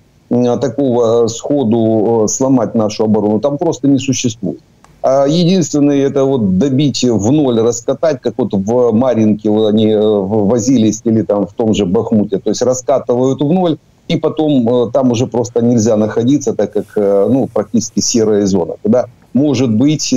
такого 0.61 1.27
сходу 1.27 2.25
э, 2.25 2.29
сломать 2.29 2.75
нашу 2.75 3.05
оборону 3.05 3.41
там 3.41 3.59
просто 3.59 3.89
не 3.89 3.99
существует. 3.99 4.61
А 5.03 5.27
единственное, 5.27 6.07
это 6.07 6.25
вот 6.25 6.59
добить 6.59 7.03
в 7.05 7.33
ноль, 7.33 7.61
раскатать, 7.61 8.21
как 8.21 8.35
вот 8.37 8.53
в 8.53 8.93
Маринке 8.93 9.49
они 9.49 9.87
э, 9.87 10.01
возились 10.01 11.01
или 11.05 11.23
там 11.23 11.47
в 11.47 11.53
том 11.55 11.73
же 11.73 11.87
Бахмуте. 11.87 12.39
То 12.39 12.51
есть 12.51 12.63
раскатывают 12.63 13.41
в 13.41 13.51
ноль, 13.51 13.79
и 14.09 14.17
потом 14.17 14.69
э, 14.69 14.91
там 14.93 15.11
уже 15.11 15.27
просто 15.27 15.63
нельзя 15.63 15.97
находиться, 15.97 16.53
так 16.53 16.73
как 16.73 16.85
э, 16.97 17.29
ну, 17.31 17.49
практически 17.53 18.01
серая 18.01 18.45
зона. 18.45 18.75
Тогда, 18.83 19.07
может 19.33 19.75
быть, 19.75 20.15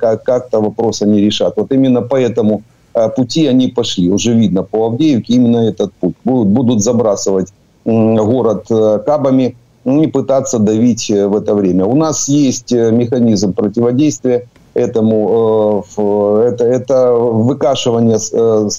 как- 0.00 0.24
как-то 0.24 0.60
вопрос 0.60 1.02
они 1.02 1.20
решат. 1.20 1.54
Вот 1.56 1.70
именно 1.70 2.02
поэтому 2.02 2.62
пути 3.16 3.46
они 3.46 3.68
пошли. 3.68 4.10
Уже 4.10 4.34
видно 4.34 4.62
по 4.62 4.86
Авдеевке 4.86 5.34
именно 5.34 5.68
этот 5.68 5.92
путь. 6.00 6.14
Будут 6.24 6.82
забрасывать 6.82 7.52
город 7.84 8.66
кабами, 9.04 9.56
не 9.84 10.06
пытаться 10.06 10.58
давить 10.58 11.10
э, 11.10 11.26
в 11.26 11.36
это 11.36 11.54
время. 11.54 11.84
У 11.84 11.94
нас 11.94 12.28
есть 12.28 12.72
э, 12.72 12.90
механизм 12.90 13.52
противодействия 13.52 14.48
этому. 14.72 15.84
Э, 15.96 16.48
это, 16.48 16.64
это 16.64 17.12
выкашивание 17.12 18.18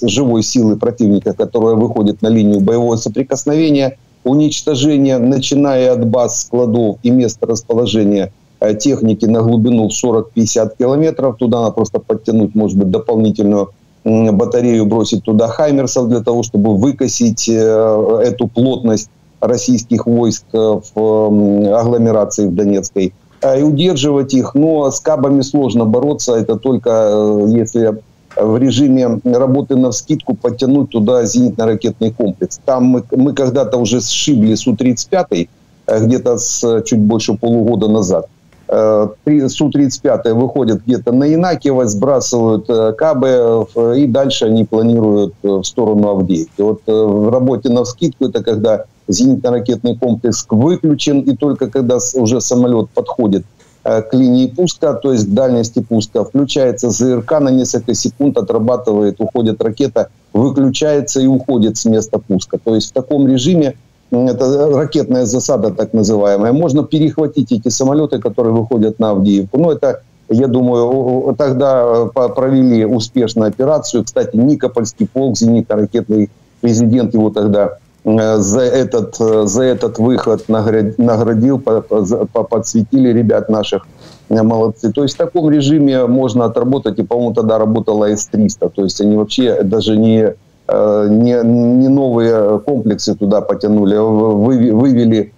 живой 0.02 0.42
силы 0.42 0.76
противника, 0.76 1.32
которая 1.32 1.74
выходит 1.74 2.22
на 2.22 2.28
линию 2.28 2.60
боевого 2.60 2.96
соприкосновения, 2.96 3.98
уничтожение, 4.24 5.18
начиная 5.18 5.92
от 5.92 6.06
баз, 6.06 6.42
складов 6.42 6.96
и 7.02 7.10
места 7.10 7.46
расположения 7.46 8.32
техники 8.80 9.26
на 9.26 9.42
глубину 9.42 9.88
в 9.88 9.92
40-50 9.92 10.72
километров. 10.78 11.36
Туда 11.36 11.60
надо 11.60 11.72
просто 11.72 12.00
подтянуть, 12.00 12.54
может 12.54 12.78
быть, 12.78 12.90
дополнительную 12.90 13.70
батарею, 14.04 14.86
бросить 14.86 15.24
туда 15.24 15.48
хаймерсов 15.48 16.08
для 16.08 16.20
того, 16.20 16.42
чтобы 16.42 16.76
выкосить 16.76 17.48
эту 17.48 18.48
плотность 18.48 19.10
российских 19.40 20.06
войск 20.06 20.44
э, 20.52 20.80
в 20.94 21.78
агломерации 21.78 22.46
в 22.46 22.54
Донецкой, 22.54 23.12
и 23.42 23.62
удерживать 23.62 24.34
их. 24.34 24.54
Но 24.54 24.90
с 24.90 25.00
кабами 25.00 25.42
сложно 25.42 25.84
бороться, 25.84 26.34
это 26.34 26.56
только 26.56 26.90
э, 26.90 27.46
если 27.50 28.00
в 28.36 28.58
режиме 28.58 29.20
работы 29.24 29.76
на 29.76 29.90
вскидку 29.90 30.34
подтянуть 30.34 30.90
туда 30.90 31.24
зенитно-ракетный 31.24 32.12
комплекс. 32.12 32.60
Там 32.64 32.84
мы, 32.84 33.02
мы 33.12 33.32
когда-то 33.32 33.78
уже 33.78 34.00
сшибли 34.00 34.54
Су-35, 34.54 35.48
э, 35.86 36.04
где-то 36.04 36.38
с 36.38 36.82
чуть 36.82 37.00
больше 37.00 37.34
полугода 37.34 37.88
назад. 37.88 38.26
Су-35 38.68 40.34
выходят 40.34 40.82
где-то 40.84 41.12
на 41.12 41.32
Инакиево, 41.32 41.86
сбрасывают 41.86 42.66
кабы, 42.98 43.64
и 43.96 44.06
дальше 44.08 44.46
они 44.46 44.64
планируют 44.64 45.34
в 45.40 45.62
сторону 45.62 46.08
Авдеевки. 46.08 46.62
Вот 46.62 46.80
в 46.84 47.30
работе 47.30 47.68
на 47.68 47.84
вскидку 47.84 48.24
это 48.24 48.42
когда 48.42 48.86
зенитно-ракетный 49.08 49.96
комплекс 49.96 50.46
выключен, 50.48 51.20
и 51.20 51.36
только 51.36 51.68
когда 51.68 51.98
уже 52.14 52.40
самолет 52.40 52.90
подходит 52.90 53.44
э, 53.84 54.02
к 54.02 54.14
линии 54.14 54.46
пуска, 54.48 54.94
то 54.94 55.12
есть 55.12 55.26
к 55.26 55.34
дальности 55.34 55.80
пуска, 55.80 56.24
включается 56.24 56.90
ЗРК 56.90 57.40
на 57.40 57.50
несколько 57.50 57.94
секунд, 57.94 58.38
отрабатывает, 58.38 59.20
уходит 59.20 59.62
ракета, 59.62 60.08
выключается 60.32 61.20
и 61.20 61.26
уходит 61.26 61.76
с 61.76 61.84
места 61.84 62.18
пуска. 62.18 62.58
То 62.62 62.74
есть 62.74 62.90
в 62.90 62.92
таком 62.92 63.28
режиме 63.28 63.76
это 64.10 64.68
ракетная 64.70 65.24
засада 65.24 65.70
так 65.70 65.92
называемая. 65.92 66.52
Можно 66.52 66.84
перехватить 66.84 67.52
эти 67.52 67.68
самолеты, 67.68 68.18
которые 68.18 68.54
выходят 68.54 68.98
на 68.98 69.10
Авдеевку. 69.10 69.58
Ну, 69.58 69.70
это, 69.70 70.02
я 70.28 70.46
думаю, 70.46 71.34
тогда 71.36 72.08
э, 72.14 72.28
провели 72.34 72.84
успешную 72.84 73.48
операцию. 73.48 74.04
Кстати, 74.04 74.36
Никопольский 74.36 75.08
полк, 75.08 75.36
зенитно-ракетный 75.36 76.30
президент 76.60 77.14
его 77.14 77.30
тогда 77.30 77.78
за 78.06 78.60
этот, 78.60 79.16
э, 79.20 79.46
за 79.46 79.64
этот 79.64 79.98
выход 79.98 80.44
наградил, 80.48 81.58
подсветили 81.58 83.12
ребят 83.12 83.48
наших. 83.48 83.86
Э, 84.28 84.42
молодцы. 84.42 84.92
То 84.92 85.02
есть 85.02 85.16
в 85.16 85.18
таком 85.18 85.50
режиме 85.50 86.06
можно 86.06 86.44
отработать, 86.44 86.98
и, 86.98 87.02
по-моему, 87.02 87.34
тогда 87.34 87.58
работала 87.58 88.08
С-300. 88.08 88.70
То 88.74 88.84
есть 88.84 89.00
они 89.00 89.16
вообще 89.16 89.62
даже 89.62 89.96
не, 89.96 90.34
не, 90.68 91.44
не 91.44 91.88
новые 91.88 92.60
комплексы 92.60 93.14
туда 93.14 93.40
потянули, 93.40 93.96
вывели 93.96 95.32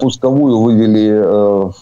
пусковую, 0.00 0.60
вывели 0.60 1.22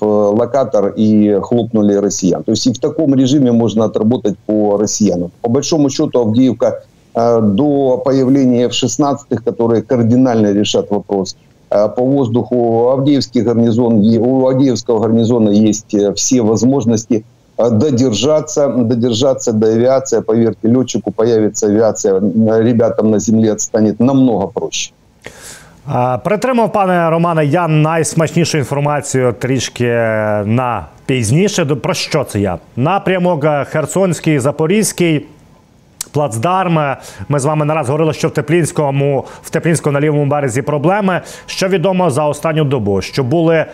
в 0.00 0.30
локатор 0.36 0.94
и 0.96 1.38
хлопнули 1.42 1.94
россиян. 1.94 2.42
То 2.42 2.52
есть 2.52 2.66
и 2.66 2.72
в 2.72 2.80
таком 2.80 3.14
режиме 3.14 3.52
можно 3.52 3.84
отработать 3.84 4.36
по 4.46 4.76
россиянам. 4.78 5.30
По 5.42 5.48
большому 5.48 5.90
счету 5.90 6.20
Авдеевка 6.20 6.66
Э, 6.68 6.93
до 7.15 8.01
появления 8.05 8.65
F-16, 8.65 9.43
которые 9.43 9.81
кардинально 9.81 10.53
решат 10.53 10.89
вопрос. 10.91 11.35
Э, 11.69 11.89
по 11.89 12.03
воздуху 12.03 12.89
Авдеевский 12.89 13.41
гарнизон, 13.41 13.99
у 14.17 14.47
Авдеевского 14.47 14.99
гарнизона 14.99 15.49
есть 15.49 15.93
э, 15.93 16.13
все 16.13 16.41
возможности 16.41 17.23
додержаться, 17.57 18.69
додержаться 18.69 19.51
до 19.51 19.67
авиации. 19.67 20.21
Поверьте, 20.21 20.67
летчику 20.67 21.11
появится 21.11 21.67
авиация, 21.67 22.21
ребятам 22.59 23.11
на 23.11 23.19
земле 23.19 23.59
станет 23.59 23.99
намного 23.99 24.47
проще. 24.47 24.91
Притримав, 26.23 26.71
пане 26.71 27.09
Романе, 27.09 27.45
я 27.45 27.67
найсмачнішу 27.67 28.57
інформацію 28.57 29.33
трішки 29.39 29.85
на 30.45 30.85
пізніше. 31.05 31.65
Про 31.65 31.93
що 31.93 32.23
це 32.23 32.39
я? 32.39 32.57
Напрямок 32.75 33.45
Херсонський, 33.69 34.39
Запорізький 34.39 35.25
плацдарм. 36.13 36.95
Ми 37.29 37.39
з 37.39 37.45
вами 37.45 37.65
нараз 37.65 37.87
говорили, 37.87 38.13
що 38.13 38.27
в 38.27 38.31
Теплінському 38.31 39.25
в 39.43 39.49
Теплінському 39.49 39.93
на 39.93 40.01
лівому 40.01 40.25
березі 40.25 40.61
проблеми. 40.61 41.21
Що 41.45 41.67
відомо 41.67 42.09
за 42.09 42.25
останню 42.25 42.63
добу, 42.63 43.01
що 43.01 43.23
були 43.23 43.65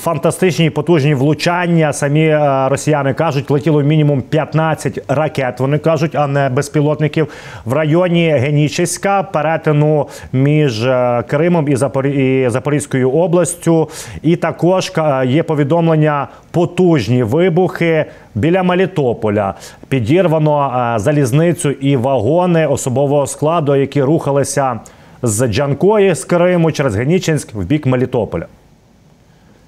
фантастичні 0.00 0.70
потужні 0.70 1.14
влучання. 1.14 1.92
Самі 1.92 2.26
е, 2.26 2.68
росіяни 2.68 3.14
кажуть, 3.14 3.50
летіло 3.50 3.82
мінімум 3.82 4.22
15 4.22 4.98
ракет. 5.08 5.60
Вони 5.60 5.78
кажуть, 5.78 6.14
а 6.14 6.26
не 6.26 6.48
безпілотників 6.48 7.28
в 7.64 7.72
районі 7.72 8.30
Генічеська, 8.30 9.22
перетину 9.22 10.08
між 10.32 10.86
е, 10.86 11.24
Кримом 11.28 11.68
і, 11.68 11.76
Запор... 11.76 12.06
Запорізькою 12.46 13.10
областю. 13.10 13.88
І 14.22 14.36
також 14.36 14.92
е, 14.98 15.26
є 15.26 15.42
повідомлення 15.42 16.28
потужні 16.50 17.22
вибухи 17.22 18.04
біля 18.34 18.62
Мелітополя. 18.62 19.54
Підірвано 19.88 20.94
залізницю 20.98 21.70
і 21.70 21.96
вагони 21.96 22.66
особового 22.66 23.26
складу, 23.26 23.76
які 23.76 24.02
рухалися 24.02 24.80
з 25.22 25.46
Джанкої 25.46 26.14
з 26.14 26.24
Криму 26.24 26.72
через 26.72 26.96
Генічинськ 26.96 27.54
в 27.54 27.64
бік 27.64 27.86
Мелітополя. 27.86 28.46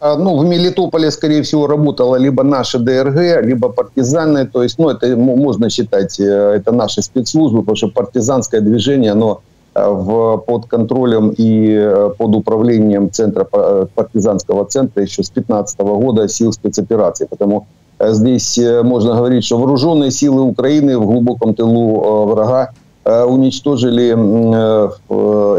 А, 0.01 0.17
ну, 0.17 0.37
в 0.39 0.45
Мелитополе, 0.45 1.11
скорее 1.11 1.43
всего, 1.43 1.67
работала 1.67 2.17
либо 2.17 2.45
наша 2.45 2.79
ДРГ, 2.79 3.43
либо 3.43 3.69
партизаны. 3.69 4.47
То 4.47 4.63
есть, 4.63 4.79
ну, 4.79 4.89
это 4.91 5.17
можно 5.17 5.71
считать, 5.71 6.21
э, 6.21 6.25
это 6.25 6.73
наши 6.73 7.03
спецслужбы, 7.03 7.61
потому 7.61 7.77
что 7.77 7.89
партизанское 7.89 8.61
движение, 8.61 9.13
оно 9.13 9.41
э, 9.75 9.91
в, 9.91 10.37
под 10.39 10.67
контролем 10.67 11.31
и 11.37 11.73
э, 11.73 12.11
под 12.17 12.37
управлением 12.37 13.11
центра 13.11 13.45
партизанского 13.45 14.67
центра 14.67 15.03
еще 15.03 15.25
с 15.25 15.31
15 15.31 15.81
года 15.81 16.29
сил 16.29 16.53
спецопераций. 16.53 17.27
Потому 17.27 17.67
здесь 18.01 18.61
можно 18.85 19.17
говорить, 19.17 19.45
что 19.45 19.59
вооруженные 19.59 20.13
силы 20.13 20.43
Украины 20.43 20.97
в 20.97 21.07
глубоком 21.07 21.55
тылу 21.55 22.27
врага 22.27 22.71
уничтожили 23.05 24.13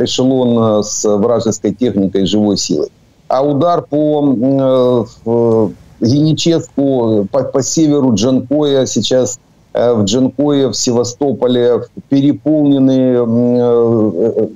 эшелон 0.01 0.81
с 0.81 1.03
вражеской 1.03 1.74
техникой 1.74 2.25
живой 2.25 2.55
силой 2.55 2.89
а 3.29 3.43
удар 3.43 3.83
по 3.83 4.25
э, 4.25 6.05
Геничевку, 6.05 7.27
по, 7.31 7.43
по 7.43 7.62
северу 7.62 8.13
Джанкоя, 8.15 8.86
сейчас 8.88 9.39
э, 9.74 9.93
в 9.93 10.03
Джанкое, 10.03 10.69
в 10.69 10.74
Севастополе 10.74 11.83
переполнены 12.09 13.15
э, 13.17 14.48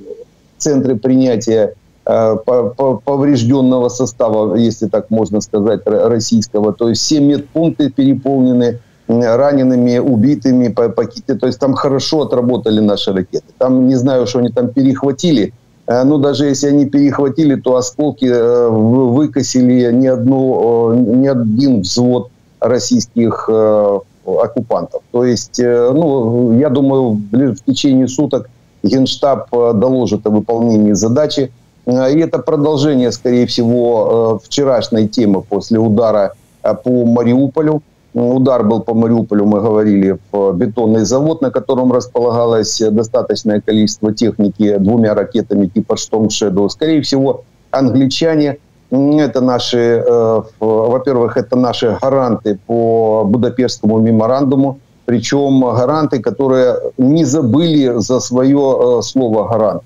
центры 0.57 0.97
принятия 0.97 1.75
поврежденного 2.05 3.87
состава, 3.87 4.55
если 4.55 4.89
так 4.89 5.09
можно 5.09 5.39
сказать, 5.39 5.83
российского. 5.85 6.73
То 6.73 6.89
есть 6.89 7.01
все 7.01 7.21
медпункты 7.21 7.89
переполнены 7.89 8.79
ранеными, 9.07 9.99
убитыми, 9.99 10.67
пакеты. 10.67 11.35
То 11.35 11.47
есть 11.47 11.59
там 11.59 11.75
хорошо 11.75 12.23
отработали 12.23 12.81
наши 12.81 13.13
ракеты. 13.13 13.45
Там, 13.57 13.87
не 13.87 13.95
знаю, 13.95 14.27
что 14.27 14.39
они 14.39 14.49
там 14.49 14.73
перехватили, 14.73 15.53
Э, 15.53 15.62
ну, 15.87 16.17
даже 16.17 16.45
если 16.45 16.67
они 16.67 16.85
перехватили, 16.85 17.55
то 17.55 17.75
осколки 17.75 18.25
э, 18.25 18.69
выкосили 18.69 19.91
не, 19.91 20.07
одну, 20.07 20.93
не 20.93 21.27
один 21.27 21.81
взвод 21.81 22.29
российских 22.59 23.49
э, 23.49 23.99
оккупантов. 24.25 25.01
То 25.11 25.25
есть, 25.25 25.59
ну, 25.59 26.57
я 26.57 26.69
думаю, 26.69 27.21
в 27.31 27.57
течение 27.65 28.07
суток 28.07 28.49
Генштаб 28.83 29.49
доложит 29.51 30.25
о 30.25 30.29
выполнении 30.29 30.93
задачи. 30.93 31.51
И 31.85 31.91
это 31.91 32.39
продолжение, 32.39 33.11
скорее 33.11 33.45
всего, 33.45 34.39
вчерашней 34.41 35.09
темы 35.09 35.41
после 35.41 35.79
удара 35.79 36.33
по 36.61 37.05
Мариуполю. 37.05 37.81
Удар 38.13 38.63
был 38.63 38.81
по 38.81 38.93
Мариуполю, 38.93 39.45
мы 39.45 39.59
говорили, 39.59 40.19
в 40.31 40.53
бетонный 40.53 41.03
завод, 41.03 41.41
на 41.41 41.49
котором 41.49 41.91
располагалось 41.91 42.79
достаточное 42.91 43.59
количество 43.59 44.13
техники 44.13 44.77
двумя 44.77 45.15
ракетами 45.15 45.65
типа 45.65 45.93
Storm 45.93 46.27
Shadow. 46.27 46.69
Скорее 46.69 47.01
всего, 47.01 47.43
англичане, 47.71 48.57
это 48.91 49.41
наши, 49.41 50.03
э, 50.07 50.41
во-первых, 50.59 51.37
это 51.37 51.55
наши 51.55 51.97
гаранты 51.99 52.59
по 52.67 53.23
Будапештскому 53.25 53.97
меморандуму, 53.97 54.79
причем 55.05 55.61
гаранты, 55.61 56.19
которые 56.19 56.75
не 56.99 57.25
забыли 57.25 57.93
за 57.99 58.19
свое 58.19 58.99
э, 58.99 59.01
слово 59.01 59.47
гарант. 59.47 59.81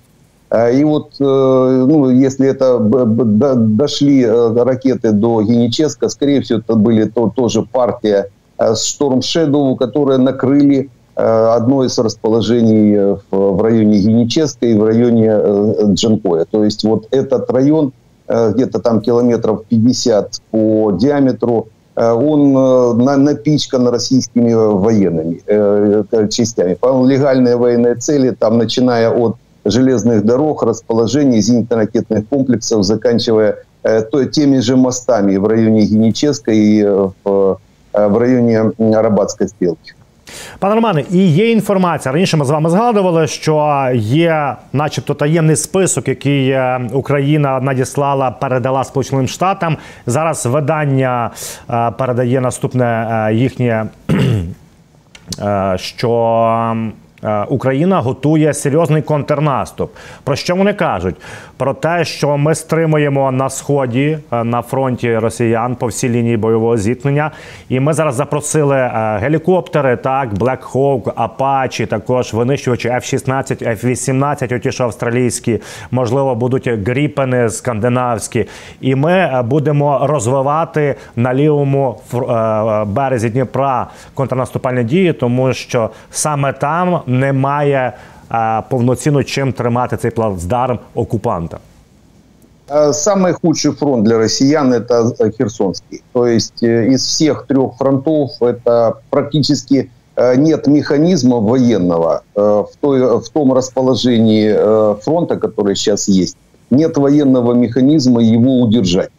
А, 0.50 0.70
и 0.70 0.82
вот, 0.82 1.12
э, 1.20 1.24
ну, 1.24 2.10
если 2.10 2.48
это 2.48 2.78
дошли 2.78 4.22
э, 4.22 4.62
ракеты 4.62 5.12
до 5.12 5.42
Геническа, 5.42 6.08
скорее 6.08 6.40
всего, 6.40 6.60
это 6.60 6.74
были 6.74 7.04
то, 7.04 7.30
тоже 7.34 7.62
партия 7.62 8.30
э, 8.58 8.72
Storm 8.72 9.18
Shadow, 9.18 9.76
которые 9.76 10.18
накрыли 10.18 10.90
одно 11.14 11.82
из 11.82 11.98
расположений 11.98 13.16
в 13.32 13.60
районе 13.60 13.98
Геническа 13.98 14.66
и 14.66 14.74
в 14.74 14.84
районе 14.84 15.92
Джанкоя. 15.94 16.44
То 16.48 16.62
есть 16.62 16.84
вот 16.84 17.08
этот 17.10 17.50
район, 17.50 17.92
где-то 18.28 18.78
там 18.78 19.00
километров 19.00 19.64
50 19.68 20.40
по 20.52 20.92
диаметру, 20.92 21.70
он 21.96 22.98
напичкан 23.24 23.88
российскими 23.88 24.52
военными 24.52 25.42
частями. 26.28 26.74
По 26.74 27.04
легальные 27.04 27.56
военные 27.56 27.96
цели, 27.96 28.30
там, 28.30 28.56
начиная 28.56 29.10
от 29.10 29.38
железных 29.67 30.25
дорог, 30.25 30.63
расположений 30.63 31.39
зенитно-ракетных 31.39 32.27
комплексов, 32.29 32.83
заканчивая 32.83 33.57
э, 33.83 34.01
то, 34.01 34.25
теми 34.25 34.59
же 34.59 34.75
мостами 34.75 35.37
в 35.37 35.47
районе 35.47 35.85
Геническа 35.85 36.51
и 36.51 36.83
э, 36.83 37.09
в, 37.23 37.57
э, 37.93 38.07
в 38.07 38.17
районі 38.17 38.59
Арабатської 38.95 39.49
стрілки. 39.49 39.93
Пане 40.59 40.75
Романе, 40.75 41.03
і 41.11 41.17
є 41.17 41.51
інформація. 41.51 42.13
Раніше 42.13 42.37
ми 42.37 42.45
з 42.45 42.49
вами 42.49 42.69
згадували, 42.69 43.27
що 43.27 43.87
є, 43.95 44.55
начебто, 44.73 45.13
таємний 45.13 45.55
список, 45.55 46.07
який 46.07 46.57
Україна 46.93 47.59
надіслала, 47.59 48.31
передала 48.31 48.83
Сполученим 48.83 49.27
Штатам. 49.27 49.77
Зараз 50.05 50.45
видання 50.45 51.31
передає 51.97 52.41
наступне 52.41 53.29
їхнє, 53.33 53.85
що 55.75 56.09
Е, 56.69 56.91
Україна 57.48 58.00
готує 58.00 58.54
серйозний 58.54 59.02
контрнаступ. 59.02 59.90
Про 60.24 60.36
що 60.36 60.56
вони 60.56 60.72
кажуть? 60.72 61.16
Про 61.56 61.74
те, 61.74 62.04
що 62.04 62.36
ми 62.36 62.54
стримуємо 62.54 63.32
на 63.32 63.50
сході 63.50 64.18
е, 64.32 64.44
на 64.44 64.62
фронті 64.62 65.18
росіян 65.18 65.76
по 65.76 65.86
всій 65.86 66.08
лінії 66.08 66.36
бойового 66.36 66.76
зіткнення. 66.76 67.30
І 67.68 67.80
ми 67.80 67.92
зараз 67.92 68.14
запросили 68.14 68.76
е, 68.76 69.18
гелікоптери, 69.22 69.96
так, 69.96 70.32
Black 70.32 70.72
Hawk, 70.72 71.02
Apache, 71.02 71.86
також 71.86 72.34
винищувачі 72.34 72.88
F-16, 72.88 73.68
F-18, 73.68 74.56
оті 74.56 74.72
що 74.72 74.84
австралійські, 74.84 75.60
можливо, 75.90 76.34
будуть 76.34 76.68
гріпени 76.68 77.48
скандинавські. 77.48 78.44
І 78.80 78.94
ми 78.94 79.42
будемо 79.42 80.06
розвивати 80.06 80.94
на 81.16 81.34
лівому 81.34 82.00
березі 82.86 83.30
Дніпра 83.30 83.86
контрнаступальні 84.14 84.84
дії, 84.84 85.12
тому 85.12 85.52
що 85.52 85.90
саме 86.10 86.52
там 86.52 87.00
немає 87.08 87.92
повноцінно 88.70 89.22
чим 89.24 89.52
тримати 89.52 89.96
цей 89.96 90.10
плацдарм 90.10 90.78
окупанта? 90.94 91.58
Самый 92.92 93.32
худший 93.32 93.72
фронт 93.72 94.04
для 94.04 94.18
россиян– 94.18 94.72
это 94.74 95.32
Херсонский. 95.38 96.02
То 96.12 96.26
есть 96.26 96.62
из 96.62 97.06
всех 97.06 97.46
трех 97.46 97.76
фронтов 97.78 98.30
это 98.42 98.92
практически 99.10 99.90
нет 100.36 100.66
механизма 100.66 101.40
военного 101.40 102.22
в, 102.34 102.68
той, 102.80 103.00
в 103.20 103.28
том 103.30 103.52
расположении 103.54 104.52
фронта, 105.02 105.36
который 105.36 105.76
сейчас 105.76 106.08
есть. 106.08 106.36
Нет 106.70 106.98
военного 106.98 107.54
механизма 107.54 108.20
его 108.20 108.60
удержать 108.60 109.10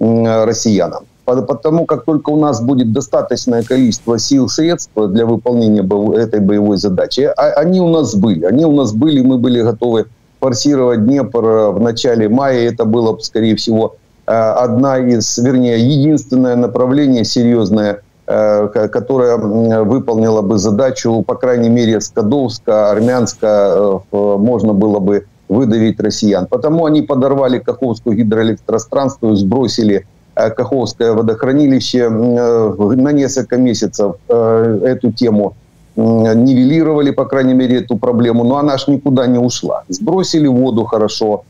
россиянам. 0.00 1.04
Потому 1.28 1.84
как 1.84 2.04
только 2.04 2.30
у 2.30 2.38
нас 2.38 2.62
будет 2.62 2.90
достаточное 2.92 3.62
количество 3.62 4.18
сил, 4.18 4.48
средств 4.48 4.92
для 4.96 5.26
выполнения 5.26 5.82
этой 6.16 6.40
боевой 6.40 6.78
задачи, 6.78 7.30
а 7.36 7.50
они 7.60 7.82
у 7.82 7.88
нас 7.88 8.14
были. 8.14 8.46
Они 8.46 8.64
у 8.64 8.72
нас 8.72 8.92
были, 8.92 9.20
мы 9.20 9.36
были 9.36 9.60
готовы 9.60 10.06
форсировать 10.40 11.04
Днепр 11.04 11.72
в 11.72 11.80
начале 11.80 12.30
мая. 12.30 12.70
Это 12.70 12.86
было, 12.86 13.18
скорее 13.18 13.56
всего, 13.56 13.96
э, 14.26 14.30
одна 14.32 14.96
из, 14.98 15.36
вернее, 15.36 15.78
единственное 15.78 16.56
направление 16.56 17.24
серьезное, 17.24 18.00
э, 18.26 18.88
которое 18.90 19.36
выполнило 19.36 20.40
бы 20.40 20.56
задачу, 20.56 21.22
по 21.26 21.34
крайней 21.34 21.68
мере, 21.68 22.00
Скадовска, 22.00 22.90
Армянска, 22.90 24.00
э, 24.12 24.16
можно 24.38 24.72
было 24.72 24.98
бы 24.98 25.26
выдавить 25.50 26.00
россиян. 26.00 26.46
Потому 26.46 26.86
они 26.86 27.02
подорвали 27.02 27.58
Каховскую 27.58 28.16
гидроэлектростанцию, 28.16 29.36
сбросили 29.36 30.06
Э, 30.06 30.17
Каховское 30.56 31.12
водохранилище 31.12 31.98
э, 31.98 32.94
на 32.96 33.12
несколько 33.12 33.56
месяцев 33.56 34.16
э, 34.28 34.80
эту 34.84 35.12
тему 35.12 35.54
нивелировали, 35.96 37.10
по 37.10 37.24
крайней 37.24 37.54
мере, 37.54 37.78
эту 37.78 37.96
проблему, 37.96 38.44
но 38.44 38.58
она 38.58 38.78
ж 38.78 38.86
никуда 38.86 39.26
не 39.26 39.38
ушла. 39.38 39.82
Сбросили 39.88 40.46
воду 40.46 40.84
хорошо. 40.84 41.42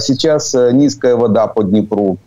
Сейчас 0.00 0.54
низкая 0.72 1.16
вода 1.16 1.46
по 1.46 1.62
Днепру 1.62 2.18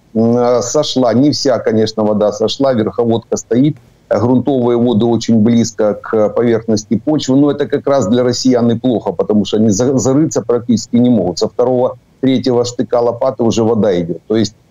сошла. 0.62 1.14
Не 1.14 1.30
вся, 1.30 1.60
конечно, 1.60 2.04
вода 2.04 2.32
сошла, 2.32 2.74
верховодка 2.74 3.38
стоит. 3.38 3.78
грунтовые 4.10 4.80
воды 4.80 5.06
очень 5.06 5.40
близко 5.44 5.94
к 5.94 6.30
поверхности 6.30 6.98
почвы. 6.98 7.36
Но 7.36 7.52
это 7.52 7.68
как 7.68 7.86
раз 7.88 8.08
для 8.08 8.24
россиян 8.24 8.68
неплохо, 8.68 9.12
потому 9.12 9.46
что 9.46 9.58
они 9.58 9.70
зарыться 9.70 10.42
практически 10.42 10.96
не 10.96 11.12
могут. 11.12 11.38
Со 11.38 11.48
второго, 11.48 11.98
третьего 12.22 12.66
штыка 12.66 13.02
лопаты 13.02 13.44
уже 13.44 13.64
вода 13.64 14.00
идет. 14.00 14.22
То 14.28 14.36
есть 14.36 14.54
э, 14.54 14.67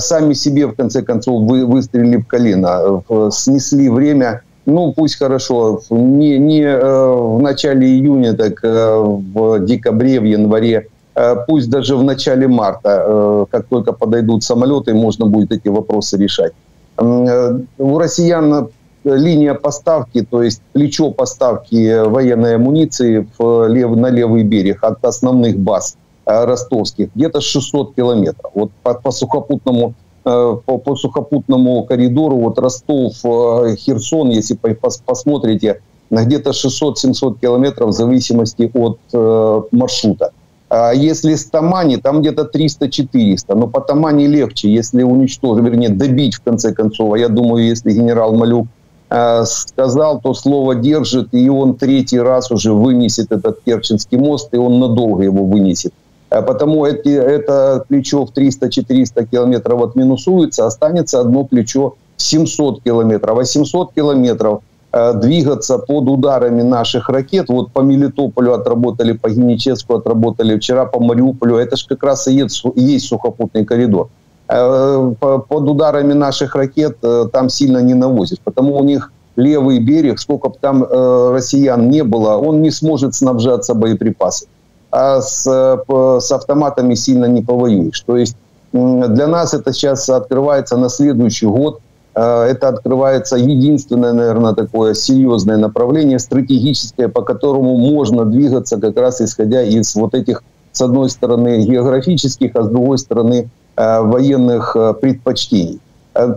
сами 0.00 0.34
себе, 0.34 0.66
в 0.66 0.74
конце 0.74 1.02
концов, 1.02 1.42
вы, 1.42 1.64
выстрелили 1.64 2.16
в 2.16 2.26
колено, 2.26 3.02
э, 3.08 3.30
снесли 3.32 3.88
время, 3.88 4.42
ну, 4.66 4.92
пусть 4.92 5.18
хорошо, 5.18 5.80
не, 5.90 6.38
не 6.38 6.62
э, 6.62 6.78
в 6.78 7.40
начале 7.40 7.86
июня, 7.86 8.34
так 8.34 8.64
э, 8.64 8.96
в 9.34 9.60
декабре, 9.60 10.20
в 10.20 10.24
январе, 10.24 10.88
э, 11.14 11.36
пусть 11.46 11.70
даже 11.70 11.96
в 11.96 12.02
начале 12.02 12.48
марта, 12.48 13.04
э, 13.06 13.46
как 13.50 13.66
только 13.66 13.92
подойдут 13.92 14.42
самолеты, 14.42 14.94
можно 14.94 15.26
будет 15.26 15.52
эти 15.52 15.68
вопросы 15.68 16.18
решать. 16.18 16.52
Э, 16.98 17.58
у 17.78 17.98
россиян 17.98 18.68
линия 19.04 19.54
поставки, 19.54 20.26
то 20.28 20.42
есть 20.42 20.60
плечо 20.72 21.12
поставки 21.12 22.04
военной 22.04 22.56
амуниции 22.56 23.26
в 23.38 23.68
лев, 23.68 23.96
на 23.96 24.10
левый 24.10 24.42
берег 24.42 24.84
от 24.84 25.04
основных 25.04 25.56
баз. 25.56 25.96
э, 25.96 26.07
ростовских 26.28 27.08
где-то 27.14 27.40
600 27.40 27.94
километров. 27.94 28.50
Вот 28.54 28.70
по, 28.82 28.94
по 28.94 29.10
сухопутному 29.10 29.94
э, 30.24 30.56
по, 30.64 30.78
по 30.78 30.96
сухопутному 30.96 31.84
коридору 31.84 32.36
вот 32.36 32.58
Ростов, 32.58 33.14
э, 33.24 33.76
Херсон, 33.76 34.30
если 34.30 34.58
посмотрите, 35.06 35.80
где-то 36.10 36.50
600-700 36.50 37.40
километров 37.40 37.90
в 37.90 37.92
зависимости 37.92 38.70
от 38.74 38.98
э, 39.12 39.62
маршрута. 39.72 40.32
А 40.70 40.92
если 40.92 41.34
с 41.34 41.46
Тамани, 41.46 41.96
там 41.96 42.20
где-то 42.20 42.50
300-400. 42.54 43.54
Но 43.54 43.68
по 43.68 43.80
Тамани 43.80 44.26
легче, 44.26 44.70
если 44.70 45.02
уничтожить, 45.02 45.64
вернее, 45.64 45.88
добить 45.88 46.34
в 46.34 46.42
конце 46.42 46.74
концов. 46.74 47.14
А 47.14 47.18
я 47.18 47.28
думаю, 47.28 47.66
если 47.66 47.92
генерал 47.92 48.34
Малюк 48.34 48.66
Э, 49.10 49.44
сказал, 49.46 50.20
то 50.20 50.34
слово 50.34 50.74
держит, 50.74 51.28
и 51.32 51.48
он 51.48 51.76
третий 51.76 52.20
раз 52.20 52.50
уже 52.50 52.72
вынесет 52.72 53.32
этот 53.32 53.60
Керченский 53.64 54.18
мост, 54.18 54.52
и 54.52 54.58
он 54.58 54.78
надолго 54.80 55.22
его 55.22 55.44
вынесет. 55.44 55.94
Э, 56.30 56.42
потому 56.42 56.84
эти, 56.84 57.08
это 57.08 57.84
плечо 57.88 58.26
в 58.26 58.32
300-400 58.32 59.26
километров 59.26 59.82
отминусуется, 59.82 60.66
останется 60.66 61.20
одно 61.20 61.44
плечо 61.44 61.94
700 62.16 62.82
километров. 62.82 63.38
А 63.38 63.44
700 63.44 63.92
километров 63.94 64.60
э, 64.92 65.14
двигаться 65.14 65.78
под 65.78 66.08
ударами 66.08 66.62
наших 66.62 67.08
ракет, 67.08 67.48
вот 67.48 67.72
по 67.72 67.80
Мелитополю 67.80 68.54
отработали, 68.54 69.12
по 69.12 69.30
Геническу 69.30 69.94
отработали, 69.94 70.58
вчера 70.58 70.84
по 70.84 71.00
Мариуполю, 71.00 71.56
это 71.56 71.76
же 71.76 71.86
как 71.88 72.02
раз 72.02 72.28
и 72.28 72.34
есть, 72.34 72.62
есть 72.74 73.06
сухопутный 73.06 73.64
коридор. 73.64 74.08
Э, 74.48 75.14
под 75.20 75.68
ударами 75.68 76.12
наших 76.12 76.54
ракет 76.54 76.98
э, 77.02 77.26
там 77.32 77.48
сильно 77.48 77.78
не 77.78 77.94
навозишь. 77.94 78.38
Потому 78.44 78.76
у 78.76 78.84
них 78.84 79.12
левый 79.36 79.78
берег, 79.78 80.18
сколько 80.18 80.48
бы 80.48 80.56
там 80.60 80.82
россиян 80.82 81.88
не 81.90 82.02
было, 82.02 82.36
он 82.36 82.60
не 82.60 82.72
сможет 82.72 83.14
снабжаться 83.14 83.72
боеприпасами. 83.72 84.50
А 84.90 85.20
с, 85.20 85.44
с 85.44 86.32
автоматами 86.32 86.94
сильно 86.94 87.26
не 87.26 87.42
повоюешь. 87.42 88.00
То 88.00 88.16
есть 88.16 88.36
для 88.72 89.26
нас 89.26 89.54
это 89.54 89.72
сейчас 89.72 90.08
открывается 90.08 90.76
на 90.76 90.88
следующий 90.88 91.46
год. 91.46 91.80
Это 92.14 92.68
открывается 92.68 93.36
единственное, 93.36 94.12
наверное, 94.12 94.52
такое 94.52 94.94
серьезное 94.94 95.56
направление 95.56 96.18
стратегическое, 96.18 97.08
по 97.08 97.22
которому 97.22 97.76
можно 97.76 98.24
двигаться 98.24 98.80
как 98.80 98.96
раз 98.96 99.20
исходя 99.20 99.62
из 99.62 99.94
вот 99.94 100.14
этих, 100.14 100.42
с 100.72 100.80
одной 100.80 101.10
стороны, 101.10 101.60
географических, 101.62 102.56
а 102.56 102.62
с 102.64 102.68
другой 102.68 102.98
стороны, 102.98 103.48
Э, 103.78 104.00
военных 104.00 104.74
э, 104.74 104.92
предпочтений. 104.94 105.80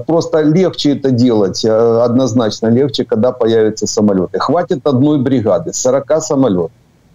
Просто 0.05 0.41
легче 0.41 0.91
это 0.91 1.09
делать, 1.09 1.65
однозначно 1.65 2.67
легче, 2.67 3.03
когда 3.03 3.31
появятся 3.31 3.87
самолеты. 3.87 4.37
Хватит 4.37 4.85
одной 4.85 5.17
бригады, 5.17 5.73
40 5.73 6.21
самолетов. 6.21 6.71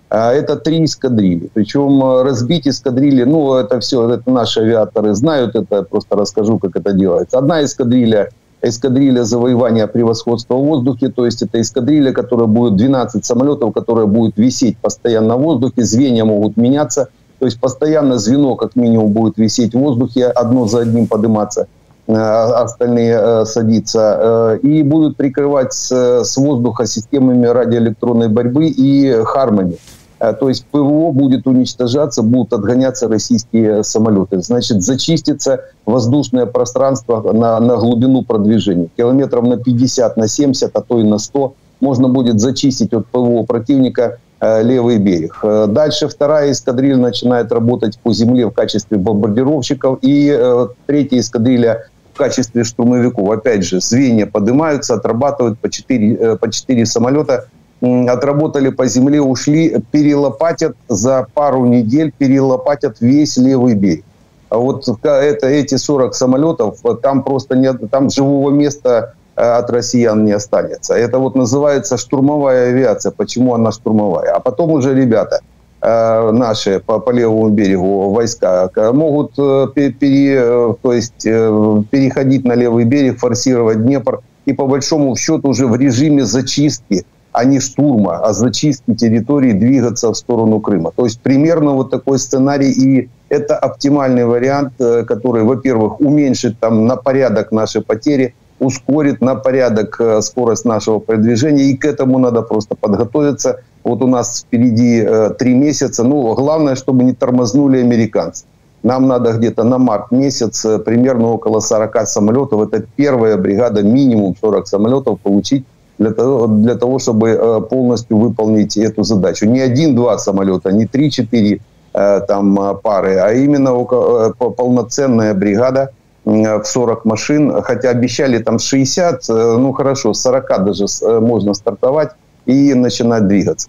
Это 0.08 0.56
три 0.56 0.84
эскадрильи. 0.84 1.50
Причем 1.52 2.22
разбить 2.22 2.68
эскадрильи, 2.68 3.24
ну, 3.24 3.54
это 3.54 3.80
все, 3.80 4.08
это 4.08 4.30
наши 4.30 4.60
авиаторы 4.60 5.14
знают, 5.14 5.56
это 5.56 5.82
просто 5.82 6.16
расскажу, 6.16 6.58
как 6.58 6.76
это 6.76 6.92
делается. 6.92 7.38
Одна 7.38 7.64
эскадрилья, 7.64 8.28
эскадрилья 8.62 9.24
завоевания 9.24 9.88
превосходства 9.88 10.54
в 10.54 10.64
воздухе, 10.64 11.08
то 11.08 11.24
есть 11.26 11.42
это 11.42 11.60
эскадрилья, 11.60 12.12
которая 12.12 12.46
будет 12.46 12.76
12 12.76 13.24
самолетов, 13.24 13.74
которая 13.74 14.06
будет 14.06 14.36
висеть 14.36 14.78
постоянно 14.78 15.36
в 15.36 15.42
воздухе, 15.42 15.82
звенья 15.82 16.24
могут 16.24 16.56
меняться– 16.56 17.08
то 17.38 17.46
есть 17.46 17.60
постоянно 17.60 18.18
звено 18.18 18.54
как 18.56 18.76
минимум 18.76 19.12
будет 19.12 19.36
висеть 19.36 19.74
в 19.74 19.78
воздухе, 19.78 20.26
одно 20.26 20.66
за 20.66 20.80
одним 20.80 21.06
подниматься, 21.06 21.66
э, 22.06 22.12
остальные 22.12 23.18
э, 23.18 23.44
садиться, 23.44 24.56
э, 24.62 24.66
и 24.66 24.82
будут 24.82 25.16
прикрывать 25.16 25.74
с 25.74 26.36
воздуха 26.36 26.86
системами 26.86 27.46
радиоэлектронной 27.46 28.28
борьбы 28.28 28.68
и 28.68 29.22
Хармони. 29.24 29.76
То 30.18 30.48
есть 30.48 30.64
ПВО 30.66 31.10
будет 31.12 31.46
уничтожаться, 31.46 32.22
будут 32.22 32.52
отгоняться 32.52 33.06
российские 33.08 33.84
самолеты. 33.84 34.40
Значит, 34.40 34.82
зачистится 34.82 35.60
воздушное 35.84 36.46
пространство 36.46 37.32
на, 37.32 37.60
на 37.60 37.76
глубину 37.76 38.22
продвижения. 38.22 38.88
Километров 38.96 39.44
на 39.44 39.58
50, 39.58 40.16
на 40.16 40.26
70, 40.26 40.70
а 40.74 40.80
то 40.80 40.98
и 40.98 41.02
на 41.02 41.18
100 41.18 41.54
можно 41.80 42.08
будет 42.08 42.40
зачистить 42.40 42.94
от 42.94 43.06
ПВО 43.08 43.42
противника 43.42 44.18
Э, 44.38 44.62
левый 44.62 44.98
берег. 44.98 45.38
Э, 45.42 45.66
дальше 45.66 46.08
вторая 46.08 46.52
эскадрилья 46.52 46.98
начинает 46.98 47.50
работать 47.52 47.98
по 47.98 48.12
земле 48.12 48.46
в 48.46 48.50
качестве 48.50 48.98
бомбардировщиков. 48.98 49.98
И 50.02 50.28
э, 50.30 50.66
третья 50.86 51.20
эскадрилья 51.20 51.86
в 52.12 52.18
качестве 52.18 52.62
штурмовиков. 52.64 53.30
Опять 53.30 53.64
же, 53.64 53.80
звенья 53.80 54.26
поднимаются, 54.26 54.92
отрабатывают 54.92 55.58
по 55.58 55.70
4, 55.70 56.36
по 56.36 56.50
4 56.52 56.84
самолета. 56.84 57.48
Отработали 57.80 58.70
по 58.70 58.86
земле, 58.86 59.20
ушли, 59.20 59.76
перелопатят 59.90 60.76
за 60.88 61.26
пару 61.34 61.66
недель, 61.66 62.12
перелопатят 62.16 62.96
весь 63.00 63.36
левый 63.36 63.74
берег. 63.74 64.04
А 64.48 64.58
вот 64.58 64.88
это, 65.02 65.46
эти 65.46 65.76
40 65.76 66.14
самолетов, 66.14 66.78
там 67.02 67.22
просто 67.22 67.56
нет, 67.56 67.78
там 67.90 68.10
живого 68.10 68.50
места 68.50 69.14
Э, 69.36 69.58
от 69.58 69.70
россиян 69.70 70.24
не 70.24 70.32
останется. 70.32 70.94
Это 70.94 71.18
вот 71.18 71.34
называется 71.34 71.98
штурмовая 71.98 72.70
авиация. 72.70 73.12
Почему 73.12 73.54
она 73.54 73.70
штурмовая? 73.70 74.34
А 74.34 74.40
потом 74.40 74.70
уже 74.72 74.94
ребята 74.94 75.40
э, 75.82 76.30
наши 76.32 76.80
по, 76.80 76.98
по 77.00 77.10
левому 77.10 77.50
берегу 77.50 78.10
войска 78.12 78.70
могут 78.92 79.32
э, 79.38 79.66
пере, 79.74 80.74
то 80.82 80.92
есть, 80.92 81.22
переходить 81.22 82.44
на 82.44 82.54
левый 82.54 82.84
берег, 82.84 83.18
форсировать 83.18 83.82
Днепр 83.82 84.20
и 84.46 84.54
по 84.54 84.66
большому 84.66 85.14
счету 85.16 85.50
уже 85.50 85.66
в 85.66 85.76
режиме 85.76 86.24
зачистки, 86.24 87.04
а 87.36 87.44
не 87.44 87.60
штурма, 87.60 88.18
а 88.18 88.32
зачистки 88.32 88.94
территории 88.94 89.52
двигаться 89.52 90.10
в 90.10 90.14
сторону 90.14 90.60
Крыма. 90.60 90.90
То 90.96 91.04
есть 91.04 91.20
примерно 91.20 91.72
вот 91.72 91.90
такой 91.90 92.18
сценарий 92.18 92.70
и 92.70 93.08
это 93.28 93.56
оптимальный 93.56 94.24
вариант, 94.24 94.74
который, 94.78 95.42
во-первых, 95.42 96.00
уменьшит 96.00 96.58
там 96.60 96.86
на 96.86 96.96
порядок 96.96 97.52
наши 97.52 97.80
потери– 97.80 98.34
ускорит 98.58 99.20
на 99.20 99.34
порядок 99.34 100.00
э, 100.00 100.20
скорость 100.22 100.64
нашего 100.64 100.98
продвижения, 100.98 101.64
и 101.64 101.76
к 101.76 101.84
этому 101.84 102.18
надо 102.18 102.42
просто 102.42 102.74
подготовиться. 102.74 103.60
Вот 103.84 104.02
у 104.02 104.06
нас 104.06 104.40
впереди 104.40 105.02
э, 105.06 105.30
три 105.38 105.54
месяца, 105.54 106.04
ну, 106.04 106.34
главное, 106.34 106.74
чтобы 106.74 107.04
не 107.04 107.12
тормознули 107.12 107.78
американцы. 107.78 108.44
Нам 108.82 109.08
надо 109.08 109.32
где-то 109.32 109.64
на 109.64 109.78
март 109.78 110.10
месяц 110.10 110.64
э, 110.64 110.78
примерно 110.78 111.32
около 111.32 111.60
40 111.60 112.06
самолетов, 112.06 112.60
это 112.62 112.86
первая 112.96 113.36
бригада, 113.36 113.82
минимум 113.82 114.34
40 114.40 114.66
самолетов 114.66 115.20
получить 115.20 115.64
для 115.98 116.10
того, 116.10 116.46
для 116.46 116.74
того 116.74 116.98
чтобы 116.98 117.66
полностью 117.70 118.18
выполнить 118.18 118.76
эту 118.76 119.02
задачу. 119.02 119.46
Не 119.46 119.60
один-два 119.60 120.18
самолета, 120.18 120.72
не 120.72 120.86
три-четыре 120.86 121.60
там 121.92 122.78
пары, 122.82 123.16
а 123.16 123.32
именно 123.32 123.72
полноценная 123.74 125.34
бригада– 125.34 125.90
в 126.26 126.64
40 126.64 127.04
машин, 127.04 127.62
хотя 127.62 127.90
обещали 127.90 128.38
там 128.38 128.58
60, 128.58 129.30
э, 129.30 129.56
ну 129.58 129.72
хорошо, 129.72 130.12
40 130.12 130.64
даже 130.64 130.84
э, 130.84 131.20
можно 131.20 131.54
стартовать 131.54 132.10
и 132.46 132.74
начинать 132.74 133.28
двигаться. 133.28 133.68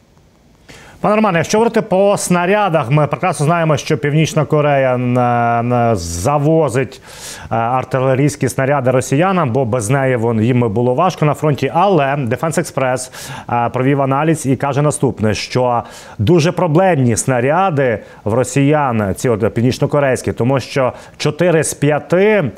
Пане 1.02 1.16
Романе, 1.16 1.38
якщо 1.38 1.58
говорити 1.58 1.82
по 1.82 2.18
снарядах, 2.18 2.92
ми 2.92 3.08
прекрасно 3.08 3.46
знаємо, 3.46 3.78
що 3.78 3.98
Північна 3.98 4.46
Корея 4.46 5.00
завозить 5.96 7.02
е, 7.52 7.56
артилерійські 7.56 8.50
снаряди 8.50 8.92
росіянам, 8.92 9.52
бо 9.52 9.66
без 9.66 9.90
неї 9.90 10.20
їм 10.42 10.70
було 10.70 10.94
важко 10.94 11.26
на 11.26 11.34
фронті. 11.34 11.72
Але 11.74 12.04
Defense 12.04 12.60
Express 12.60 13.12
е, 13.66 13.70
провів 13.70 14.02
аналіз 14.02 14.46
і 14.46 14.56
каже 14.56 14.82
наступне: 14.82 15.34
що 15.34 15.84
дуже 16.18 16.52
проблемні 16.52 17.16
снаряди 17.16 18.00
в 18.24 18.34
росіян, 18.34 19.14
ці 19.16 19.30
от 19.30 19.54
північнокорейські, 19.54 20.32
тому 20.32 20.60
що 20.60 20.94
4 21.18 21.64
з 21.64 21.74
5 21.74 22.14
е, 22.14 22.52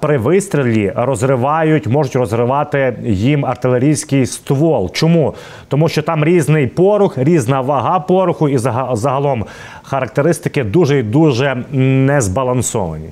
при 0.00 0.18
вистрілі 0.18 0.92
розривають, 0.96 1.86
можуть 1.86 2.16
розривати 2.16 2.96
їм 3.04 3.46
артилерійський 3.46 4.26
ствол. 4.26 4.92
Чому? 4.92 5.34
Тому 5.68 5.88
що 5.88 6.02
там 6.02 6.24
різний 6.24 6.66
порух, 6.66 7.18
різна 7.18 7.57
вага 7.57 7.99
пороху 7.99 8.49
і 8.49 8.57
загалом 8.93 9.45
характеристики 9.83 10.63
дуже 10.63 10.99
і 10.99 11.03
дуже 11.03 11.65
незбалансовані. 11.71 13.09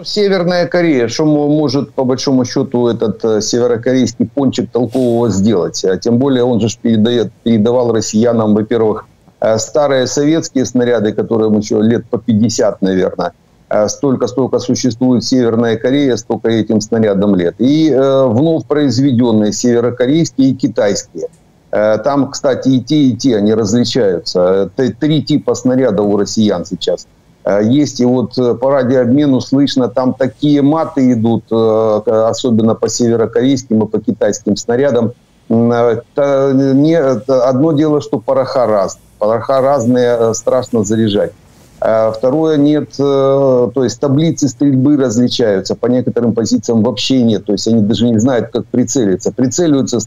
Ну, 0.00 0.04
Северная 0.04 0.66
Корея, 0.66 1.08
что 1.08 1.26
может 1.26 1.92
по 1.92 2.04
большому 2.04 2.44
счету 2.44 2.88
этот 2.88 3.22
э, 3.22 3.40
северокорейский 3.42 4.26
пончик 4.26 4.70
толкового 4.70 5.28
сделать? 5.28 5.84
А 5.84 5.98
тем 5.98 6.16
более 6.16 6.42
он 6.42 6.60
же 6.60 6.68
передает, 6.82 7.32
передавал 7.42 7.92
россиянам, 7.92 8.54
во-первых, 8.54 9.04
э, 9.40 9.58
старые 9.58 10.06
советские 10.06 10.64
снаряды, 10.64 11.12
которым 11.12 11.58
еще 11.58 11.82
лет 11.82 12.06
по 12.10 12.18
50, 12.18 12.80
наверное. 12.82 13.32
Э, 13.68 13.88
столько, 13.88 14.26
столько 14.26 14.58
существует 14.58 15.22
Северная 15.22 15.76
Корея, 15.76 16.16
столько 16.16 16.48
этим 16.48 16.80
снарядам 16.80 17.34
лет. 17.34 17.54
И 17.58 17.90
э, 17.90 18.26
вновь 18.26 18.66
произведенные 18.66 19.52
северокорейские 19.52 20.50
и 20.50 20.54
китайские. 20.54 21.28
Э, 21.75 21.97
там, 21.97 22.31
кстати, 22.31 22.69
и 22.69 22.81
те, 22.81 22.95
и 22.95 23.15
те, 23.15 23.37
они 23.37 23.53
различаются. 23.53 24.69
Три 24.99 25.21
типа 25.23 25.55
снаряда 25.55 26.01
у 26.01 26.17
россиян 26.17 26.65
сейчас– 26.65 27.07
Э, 27.45 27.61
есть 27.63 27.99
и 27.99 28.05
вот 28.05 28.37
э, 28.37 28.55
по 28.55 28.71
радиообмену 28.71 29.39
слышно, 29.39 29.87
там 29.87 30.13
такие 30.13 30.61
маты 30.61 31.13
идут, 31.13 31.45
э, 31.51 32.01
особенно 32.27 32.73
по 32.73 32.89
северокорейским 32.89 33.83
и 33.83 33.87
по 33.87 33.99
китайским 33.99 34.57
снарядам. 34.57 35.13
Это 35.47 36.51
не, 36.55 36.97
одно 36.97 37.71
дело, 37.73 38.01
что 38.01 38.19
пороха 38.19 38.65
разные. 38.65 39.03
Пороха 39.19 39.61
разные, 39.61 40.33
страшно 40.33 40.83
заряжать. 40.83 41.33
Второе, 41.85 42.57
нет, 42.57 42.97
то 42.97 43.71
есть 43.75 43.99
таблицы 43.99 44.47
стрельбы 44.47 44.97
различаются, 44.97 45.75
по 45.75 45.85
некоторым 45.85 46.33
позициям 46.33 46.81
вообще 46.81 47.21
нет, 47.21 47.45
то 47.45 47.51
есть 47.51 47.67
они 47.67 47.81
даже 47.81 48.09
не 48.09 48.17
знают, 48.17 48.49
как 48.51 48.65
прицелиться. 48.65 49.31
Прицеливаются 49.31 49.99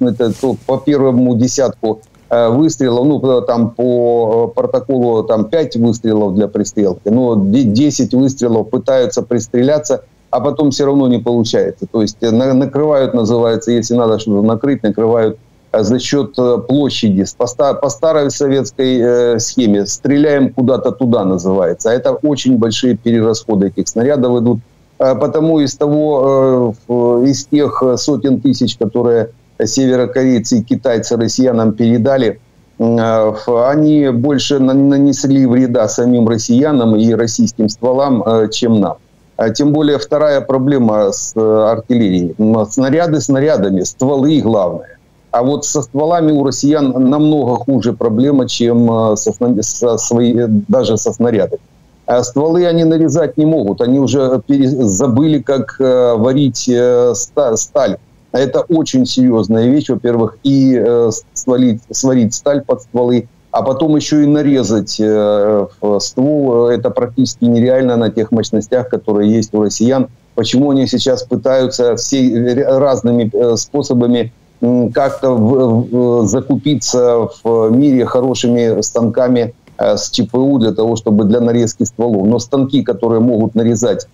по 0.66 0.78
первому 0.78 1.36
десятку 1.36 2.00
Э, 2.30 2.50
выстрелов, 2.50 3.06
ну, 3.06 3.40
там 3.40 3.70
по 3.70 4.50
э, 4.50 4.54
протоколу 4.54 5.22
там 5.24 5.46
5 5.46 5.76
выстрелов 5.76 6.34
для 6.34 6.46
пристрелки, 6.46 7.08
но 7.08 7.34
10 7.36 8.12
выстрелов 8.12 8.68
пытаются 8.68 9.22
пристреляться, 9.22 10.04
а 10.28 10.40
потом 10.40 10.70
все 10.70 10.84
равно 10.84 11.08
не 11.08 11.20
получается. 11.20 11.86
То 11.90 12.02
есть 12.02 12.18
э, 12.20 12.30
накрывают, 12.30 13.14
называется, 13.14 13.72
если 13.72 13.94
надо 13.94 14.18
что-то 14.18 14.46
накрыть, 14.46 14.82
накрывают 14.82 15.38
за 15.72 15.98
счет 15.98 16.34
площади. 16.66 17.24
По, 17.36 17.74
по 17.74 17.88
старой 17.88 18.30
советской 18.30 19.00
э, 19.00 19.38
схеме 19.38 19.86
стреляем 19.86 20.52
куда-то 20.52 20.92
туда, 20.92 21.24
называется. 21.24 21.90
А 21.90 21.94
это 21.94 22.12
очень 22.12 22.56
большие 22.58 22.96
перерасходы 22.96 23.68
этих 23.68 23.88
снарядов 23.88 24.40
идут. 24.42 24.60
Потому 24.96 25.60
из 25.60 25.76
того, 25.76 26.74
э, 26.88 27.24
из 27.26 27.46
тех 27.46 27.82
сотен 27.96 28.40
тысяч, 28.40 28.76
которые 28.76 29.30
северокорейцы 29.66 30.58
и 30.58 30.62
китайцы 30.62 31.16
россиянам 31.16 31.72
передали, 31.72 32.40
э, 32.78 33.32
они 33.66 34.08
больше 34.10 34.58
нанесли 34.58 35.46
вреда 35.46 35.88
самим 35.88 36.28
россиянам 36.28 36.96
и 36.96 37.12
российским 37.14 37.68
стволам, 37.68 38.22
э, 38.22 38.48
чем 38.50 38.80
нам. 38.80 38.96
А 39.36 39.50
тем 39.50 39.72
более 39.72 39.98
вторая 39.98 40.40
проблема 40.40 41.12
с 41.12 41.32
э, 41.36 41.40
артиллерией. 41.40 42.34
Снаряды 42.70 43.20
снарядами, 43.20 43.82
стволы 43.82 44.40
главное. 44.40 44.97
А 45.30 45.42
вот 45.42 45.64
со 45.64 45.82
стволами 45.82 46.32
у 46.32 46.44
россиян 46.44 46.90
намного 47.10 47.56
хуже 47.56 47.92
проблема, 47.92 48.48
чем 48.48 49.16
со, 49.16 49.32
со 49.60 49.98
свои, 49.98 50.34
даже 50.68 50.96
со 50.96 51.12
снарядами. 51.12 51.60
А 52.06 52.22
стволы 52.22 52.66
они 52.66 52.84
нарезать 52.84 53.36
не 53.36 53.44
могут. 53.44 53.82
Они 53.82 53.98
уже 53.98 54.42
забыли, 54.48 55.40
как 55.40 55.76
варить 55.78 56.70
сталь 57.14 57.98
а 58.32 58.38
это 58.38 58.60
очень 58.60 59.06
серьезная 59.06 59.66
вещь, 59.66 59.88
во-первых, 59.88 60.36
и 60.42 60.76
э, 60.76 61.10
сварить 61.32 62.34
сталь 62.34 62.62
под 62.62 62.82
стволы, 62.82 63.28
а 63.50 63.62
потом 63.62 63.96
еще 63.96 64.22
и 64.22 64.26
нарезать 64.26 64.96
э, 65.00 65.66
ствол. 66.00 66.68
Это 66.68 66.90
практически 66.90 67.46
нереально 67.46 67.96
на 67.96 68.10
тех 68.10 68.30
мощностях, 68.30 68.88
которые 68.88 69.32
есть 69.32 69.54
у 69.54 69.62
россиян. 69.62 70.08
Почему 70.34 70.70
они 70.70 70.86
сейчас 70.86 71.22
пытаются 71.22 71.96
все 71.96 72.64
разными 72.64 73.30
э, 73.32 73.56
способами 73.56 74.32
как-то 74.60 76.24
закупиться 76.26 77.28
в 77.42 77.70
мире 77.70 78.04
хорошими 78.06 78.80
станками 78.80 79.54
э, 79.78 79.96
с 79.96 80.10
ЧПУ 80.10 80.58
для 80.58 80.72
того, 80.72 80.96
чтобы 80.96 81.24
для 81.24 81.40
нарезки 81.40 81.84
стволов. 81.84 82.26
Но 82.26 82.38
станки, 82.38 82.82
которые 82.82 83.20
могут 83.20 83.54
нарезать 83.54 84.08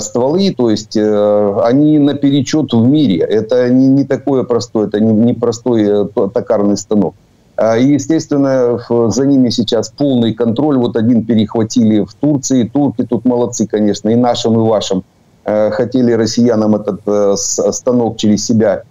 стволы, 0.00 0.54
то 0.56 0.70
есть 0.70 0.96
э, 0.96 1.60
они 1.64 1.98
наперечет 1.98 2.72
в 2.72 2.84
мире. 2.86 3.18
Это 3.18 3.68
не, 3.68 3.86
не 3.88 4.04
такое 4.04 4.42
простое, 4.44 4.86
это 4.86 5.00
не, 5.00 5.12
не 5.12 5.34
простой 5.34 5.82
э, 5.82 6.06
токарный 6.32 6.76
станок. 6.76 7.14
А, 7.56 7.76
и, 7.76 7.92
естественно, 7.92 8.80
за 8.88 9.26
ними 9.26 9.50
сейчас 9.50 9.90
полный 9.90 10.34
контроль. 10.34 10.78
Вот 10.78 10.96
один 10.96 11.24
перехватили 11.24 12.04
в 12.04 12.14
Турции. 12.14 12.64
Турки 12.64 13.04
тут 13.04 13.24
молодцы, 13.24 13.66
конечно, 13.66 14.08
и 14.08 14.16
нашим, 14.16 14.54
и 14.54 14.68
вашим. 14.68 15.04
Хотели 15.44 16.12
россиянам 16.12 16.76
этот 16.76 17.38
станок 17.74 18.18
через 18.18 18.46
себя 18.46 18.84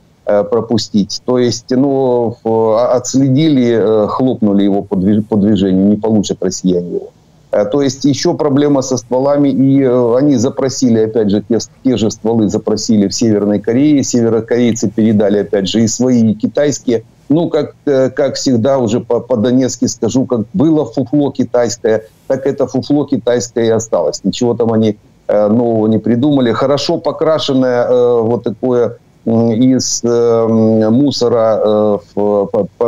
пропустить. 0.51 1.21
То 1.25 1.39
есть, 1.39 1.69
ну, 1.69 2.35
отследили, 2.43 4.07
хлопнули 4.07 4.63
его 4.63 4.81
по 4.81 4.95
движению, 4.95 5.87
не 5.87 5.95
получат 5.95 6.43
россияне 6.43 6.95
его. 6.95 7.09
Э, 7.51 7.65
то 7.65 7.81
есть 7.81 8.05
еще 8.05 8.35
проблема 8.35 8.81
со 8.81 8.97
стволами, 8.97 9.49
и 9.49 9.81
э, 9.81 10.15
они 10.17 10.35
запросили, 10.35 10.99
опять 10.99 11.31
же, 11.31 11.43
те, 11.47 11.57
те 11.83 11.97
же 11.97 12.11
стволы 12.11 12.47
запросили 12.49 13.07
в 13.07 13.13
Северной 13.13 13.59
Корее, 13.59 14.03
северокорейцы 14.03 14.89
передали, 14.89 15.39
опять 15.39 15.67
же, 15.67 15.81
и 15.83 15.87
свои, 15.87 16.31
и 16.31 16.35
китайские. 16.35 17.03
Ну, 17.27 17.49
как, 17.49 17.75
э, 17.85 18.09
как 18.09 18.35
всегда, 18.35 18.77
уже 18.77 18.99
по-донецки 18.99 19.85
скажу, 19.85 20.25
как 20.25 20.41
было 20.53 20.85
фуфло 20.85 21.31
китайское, 21.31 22.03
так 22.27 22.45
это 22.45 22.67
фуфло 22.67 23.05
китайское 23.05 23.65
и 23.65 23.69
осталось. 23.69 24.23
Ничего 24.23 24.53
там 24.53 24.71
они 24.73 24.97
нового 25.27 25.85
не 25.85 25.99
придумали. 25.99 26.51
Хорошо 26.51 26.97
покрашенное 26.97 27.87
вот 28.21 28.43
такое 28.45 28.97
из 29.25 30.01
мусора 30.03 31.99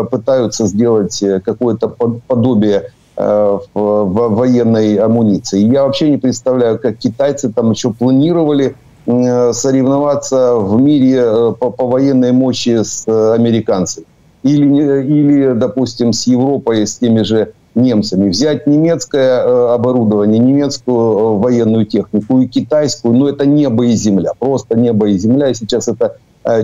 пытаются 0.10 0.65
сделать 0.65 1.24
какое-то 1.44 1.89
подобие 2.28 2.91
Э, 3.17 3.60
в, 3.74 3.80
в 4.06 4.36
военной 4.36 4.96
амуниции. 4.96 5.60
Я 5.60 5.84
вообще 5.84 6.10
не 6.10 6.17
представляю, 6.17 6.80
как 6.80 6.98
китайцы 6.98 7.52
там 7.52 7.72
еще 7.72 7.91
планировали 7.94 8.76
э, 9.06 9.54
соревноваться 9.54 10.56
в 10.56 10.82
мире 10.82 11.22
э, 11.22 11.54
по, 11.60 11.70
по 11.70 11.88
военной 11.88 12.32
мощи 12.32 12.82
с 12.82 13.06
американцами. 13.08 14.08
Или, 14.41 15.04
или, 15.04 15.54
допустим, 15.54 16.13
с 16.13 16.26
Европой, 16.26 16.88
с 16.88 16.98
теми 16.98 17.22
же 17.22 17.52
немцами. 17.76 18.30
Взять 18.30 18.68
немецкое 18.68 19.74
оборудование, 19.74 20.40
немецкую 20.40 21.38
военную 21.38 21.86
технику 21.86 22.40
и 22.40 22.48
китайскую, 22.48 23.14
ну 23.14 23.28
это 23.28 23.46
небо 23.46 23.86
и 23.86 23.92
земля, 23.92 24.32
просто 24.38 24.78
небо 24.78 25.08
и 25.08 25.18
земля. 25.18 25.50
И 25.50 25.54
сейчас 25.54 25.88
это 25.88 26.18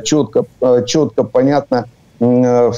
четко, 0.03 0.45
четко 0.85 1.23
понятно– 1.23 1.85
Э, 2.19 2.71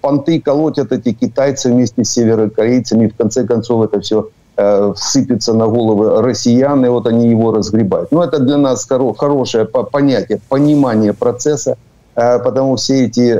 понты 0.00 0.40
колотят 0.40 0.92
эти 0.92 1.12
китайцы 1.12 1.70
вместе 1.70 2.04
с 2.04 2.10
северокорейцами. 2.10 3.06
И 3.06 3.08
в 3.08 3.16
конце 3.16 3.46
концов 3.46 3.84
это 3.84 4.00
все 4.00 4.28
э, 4.56 4.92
сыпется 4.96 5.54
на 5.54 5.66
головы 5.66 6.20
россиян, 6.20 6.84
и 6.84 6.88
вот 6.88 7.06
они 7.06 7.30
его 7.30 7.52
разгребают. 7.52 8.12
Но 8.12 8.24
это 8.24 8.38
для 8.40 8.58
нас 8.58 8.86
хорошее 9.16 9.64
понятие, 9.64 10.40
понимание 10.48 11.14
процесса, 11.14 11.76
э, 12.14 12.38
потому 12.40 12.76
все 12.76 13.06
эти 13.06 13.34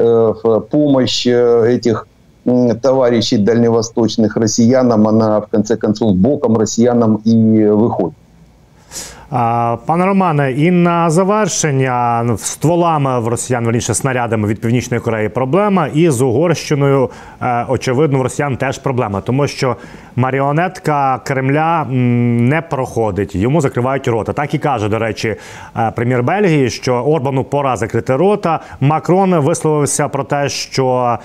помощь 0.71 1.27
этих 1.27 2.07
товарищей 2.83 3.39
дальневосточных 3.39 4.37
россиянам, 4.37 5.07
она 5.09 5.41
в 5.41 5.47
конце 5.49 5.77
концов 5.77 6.17
боком 6.17 6.57
россиянам 6.57 7.21
и 7.25 7.67
выходит. 7.67 8.15
Пане 9.87 10.07
Романе, 10.07 10.53
і 10.53 10.71
на 10.71 11.11
завершення 11.11 12.27
стволами 12.39 13.21
в 13.21 13.29
росіян 13.29 13.65
верніше 13.65 13.95
снарядами 13.95 14.49
від 14.49 14.61
північної 14.61 15.01
Кореї 15.01 15.29
проблема, 15.29 15.87
і 15.87 16.11
з 16.11 16.21
Угорщиною 16.21 17.11
е, 17.43 17.65
очевидно 17.69 18.19
в 18.19 18.23
росіян 18.23 18.57
теж 18.57 18.79
проблема, 18.79 19.21
тому 19.21 19.47
що 19.47 19.77
маріонетка 20.17 21.21
Кремля 21.25 21.85
не 21.91 22.63
проходить, 22.63 23.35
йому 23.35 23.61
закривають 23.61 24.09
рота. 24.09 24.33
Так 24.33 24.55
і 24.55 24.59
каже, 24.59 24.89
до 24.89 24.99
речі, 24.99 25.37
е, 25.77 25.93
прем'єр 25.97 26.23
Бельгії, 26.23 26.71
що 26.71 26.95
Орбану 26.95 27.45
пора 27.45 27.77
закрити 27.77 28.17
рота. 28.17 28.61
Макрон 28.81 29.35
висловився 29.35 30.09
про 30.09 30.25
те, 30.25 30.49
що 30.49 31.19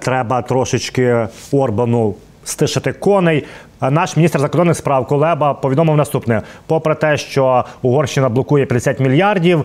треба 0.00 0.42
трошечки 0.42 1.28
Орбану 1.52 2.14
стишити 2.44 2.92
коней. 2.92 3.44
Наш 3.90 4.16
міністр 4.16 4.40
закордонних 4.40 4.76
справ 4.76 5.06
Кулеба 5.06 5.54
повідомив 5.54 5.96
наступне: 5.96 6.42
попри 6.66 6.94
те, 6.94 7.16
що 7.16 7.64
Угорщина 7.82 8.28
блокує 8.28 8.66
50 8.66 9.00
мільярдів, 9.00 9.64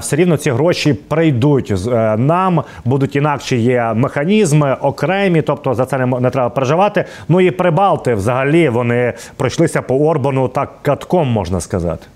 все 0.00 0.16
рівно 0.16 0.36
ці 0.36 0.50
гроші 0.50 0.94
прийдуть 0.94 1.70
е, 1.70 2.16
нам. 2.16 2.62
Будуть 2.84 3.16
інакші 3.16 3.56
є 3.56 3.92
механізми 3.94 4.76
окремі, 4.80 5.42
тобто 5.42 5.74
за 5.74 5.86
це 5.86 6.06
не 6.06 6.30
треба 6.30 6.48
переживати. 6.48 7.04
Ну 7.28 7.40
і 7.40 7.50
прибалти 7.50 8.14
взагалі 8.14 8.68
вони 8.68 9.12
пройшлися 9.36 9.82
по 9.82 9.96
Орбану 9.96 10.48
так 10.48 10.70
катком, 10.82 11.28
можна 11.28 11.60
сказати. 11.60 12.06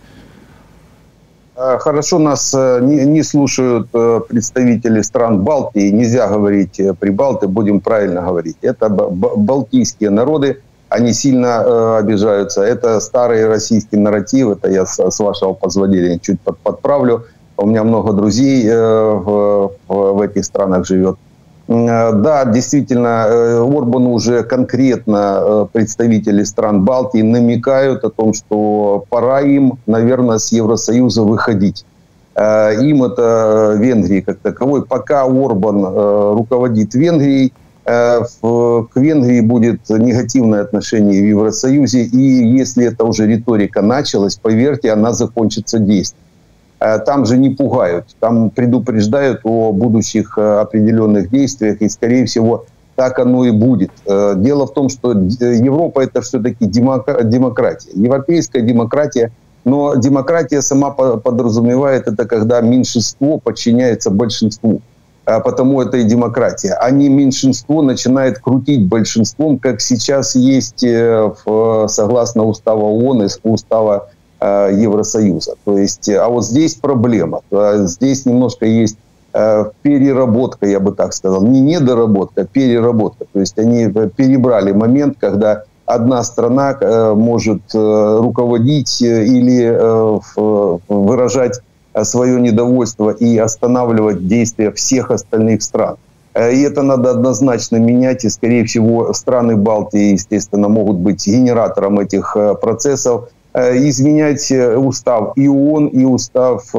Е, 1.61 1.79
хорошо 1.79 2.19
нас 2.19 2.55
е, 2.55 2.81
не, 3.07 3.25
слушают 3.25 3.91
представители 4.29 5.03
стран 5.03 5.39
Балтии. 5.41 5.91
Нельзя 5.91 6.29
говорить 6.29 6.81
Прибалты, 6.99 7.49
будем 7.49 7.81
правильно 7.81 8.23
говорить. 8.23 8.57
Это 8.63 8.89
балтийские 8.89 10.11
народы, 10.11 10.57
они 10.89 11.13
сильно 11.13 11.63
э, 11.65 11.99
обижаются. 11.99 12.63
Это 12.63 13.01
старый 13.01 13.47
российский 13.47 13.97
нарратив, 13.99 14.49
это 14.49 14.71
я 14.71 14.87
с, 14.87 15.21
вашего 15.21 15.53
позволения 15.53 16.19
чуть 16.19 16.41
под, 16.41 16.59
подправлю. 16.59 17.25
У 17.57 17.67
меня 17.67 17.85
много 17.85 18.13
друзей 18.13 18.67
э, 18.67 19.71
в 19.89 20.21
этих 20.23 20.45
странах 20.45 20.87
живет. 20.87 21.17
Э, 21.71 22.13
да, 22.13 22.45
действительно, 22.47 23.27
э, 23.29 23.61
Орбан 23.61 24.07
уже 24.09 24.43
конкретно 24.43 25.39
э, 25.41 25.67
представители 25.73 26.43
стран 26.43 26.85
Балтии 26.85 27.23
намекают 27.23 28.03
о 28.05 28.11
том, 28.11 28.35
что 28.35 29.05
пора 29.09 29.41
им, 29.43 29.79
наверное, 29.87 30.39
с 30.39 30.51
Евросоюза 30.51 31.23
выходить. 31.23 31.85
Им 32.37 33.03
это 33.03 33.75
Венгрии 33.77 34.21
как 34.21 34.39
таковой. 34.39 34.87
Пока 34.87 35.25
Орбан 35.25 35.85
руководит 36.37 36.95
Венгрией, 36.95 37.53
к 37.85 38.89
Венгрии 38.95 39.41
будет 39.41 39.91
негативное 39.91 40.63
отношение 40.63 41.21
в 41.21 41.27
Евросоюзе. 41.27 42.05
И 42.05 42.19
если 42.57 42.87
это 42.87 43.05
уже 43.05 43.27
риторика 43.27 43.83
началась, 43.83 44.37
поверьте, 44.37 44.93
она 44.93 45.13
закончится 45.13 45.81
действием. 45.81 46.25
Э, 46.81 46.99
там 46.99 47.27
же 47.27 47.37
не 47.37 47.51
пугают, 47.51 48.07
там 48.21 48.49
предупреждают 48.51 49.41
о 49.45 49.73
будущих 49.73 50.39
э, 50.39 50.61
определенных 50.61 51.31
действиях, 51.31 51.83
и, 51.83 51.89
скорее 51.91 52.25
всего, 52.25 52.65
так 52.97 53.19
оно 53.19 53.45
и 53.45 53.51
будет. 53.51 53.91
Э, 54.07 54.35
дело 54.37 54.67
в 54.67 54.73
том, 54.73 54.89
что 54.89 55.13
Европа– 55.13 56.01
это 56.01 56.23
все-таки 56.23 56.65
демократия, 56.65 57.91
европейская 57.93 58.63
демократия, 58.63 59.31
но 59.65 59.95
демократия 59.95 60.63
сама 60.63 60.91
подразумевает 60.91 62.09
это, 62.09 62.27
когда 62.27 62.63
меньшинство 62.63 63.39
подчиняется 63.39 64.11
большинству. 64.11 64.81
Потому 65.27 65.83
это 65.83 65.99
и 65.99 66.03
демократия. 66.03 66.73
А 66.73 66.91
не 66.91 67.11
меньшинство 67.11 67.83
начинает 67.83 68.39
крутить 68.39 68.89
большинством, 68.89 69.59
как 69.59 69.83
сейчас 69.83 70.35
есть 70.35 70.81
согласно 70.81 72.45
устава 72.45 72.85
ООН 72.85 73.25
и 73.25 73.29
устава 73.45 74.09
Евросоюза. 74.41 75.55
То 75.65 75.77
есть, 75.77 76.09
а 76.09 76.29
вот 76.29 76.47
здесь 76.47 76.75
проблема. 76.75 77.43
Здесь 77.51 78.25
немножко 78.25 78.65
есть 78.65 78.97
э, 79.35 79.65
переработка, 79.83 80.67
я 80.67 80.81
бы 80.81 80.93
так 80.93 81.13
сказал. 81.13 81.43
Не 81.45 81.61
недоработка, 81.61 82.43
а 82.43 82.45
переработка. 82.47 83.27
То 83.31 83.41
есть 83.41 83.59
они 83.59 83.87
перебрали 84.17 84.73
момент, 84.73 85.17
когда 85.21 85.65
одна 85.85 86.23
страна 86.23 86.75
э, 86.81 87.15
может 87.15 87.61
руководить 87.75 89.03
или 89.03 89.79
выражать 90.89 91.61
свое 92.03 92.41
недовольство 92.41 93.11
и 93.11 93.37
останавливать 93.37 94.27
действия 94.27 94.71
всех 94.73 95.11
остальных 95.11 95.63
стран. 95.63 95.97
И 96.35 96.63
это 96.63 96.83
надо 96.83 97.11
однозначно 97.11 97.77
менять, 97.77 98.25
и, 98.25 98.31
скорее 98.31 98.65
всего, 98.65 99.13
страны 99.13 99.57
Балтии, 99.57 100.13
естественно, 100.13 100.69
могут 100.69 100.99
быть 100.99 101.27
генератором 101.27 101.99
этих 101.99 102.37
процессов, 102.63 103.25
Э, 103.25 103.40
изменять 103.55 104.51
э, 104.53 104.77
устав 104.77 105.33
и 105.37 105.49
ООН, 105.49 105.89
и 105.89 106.05
устав 106.05 106.65
э, 106.75 106.79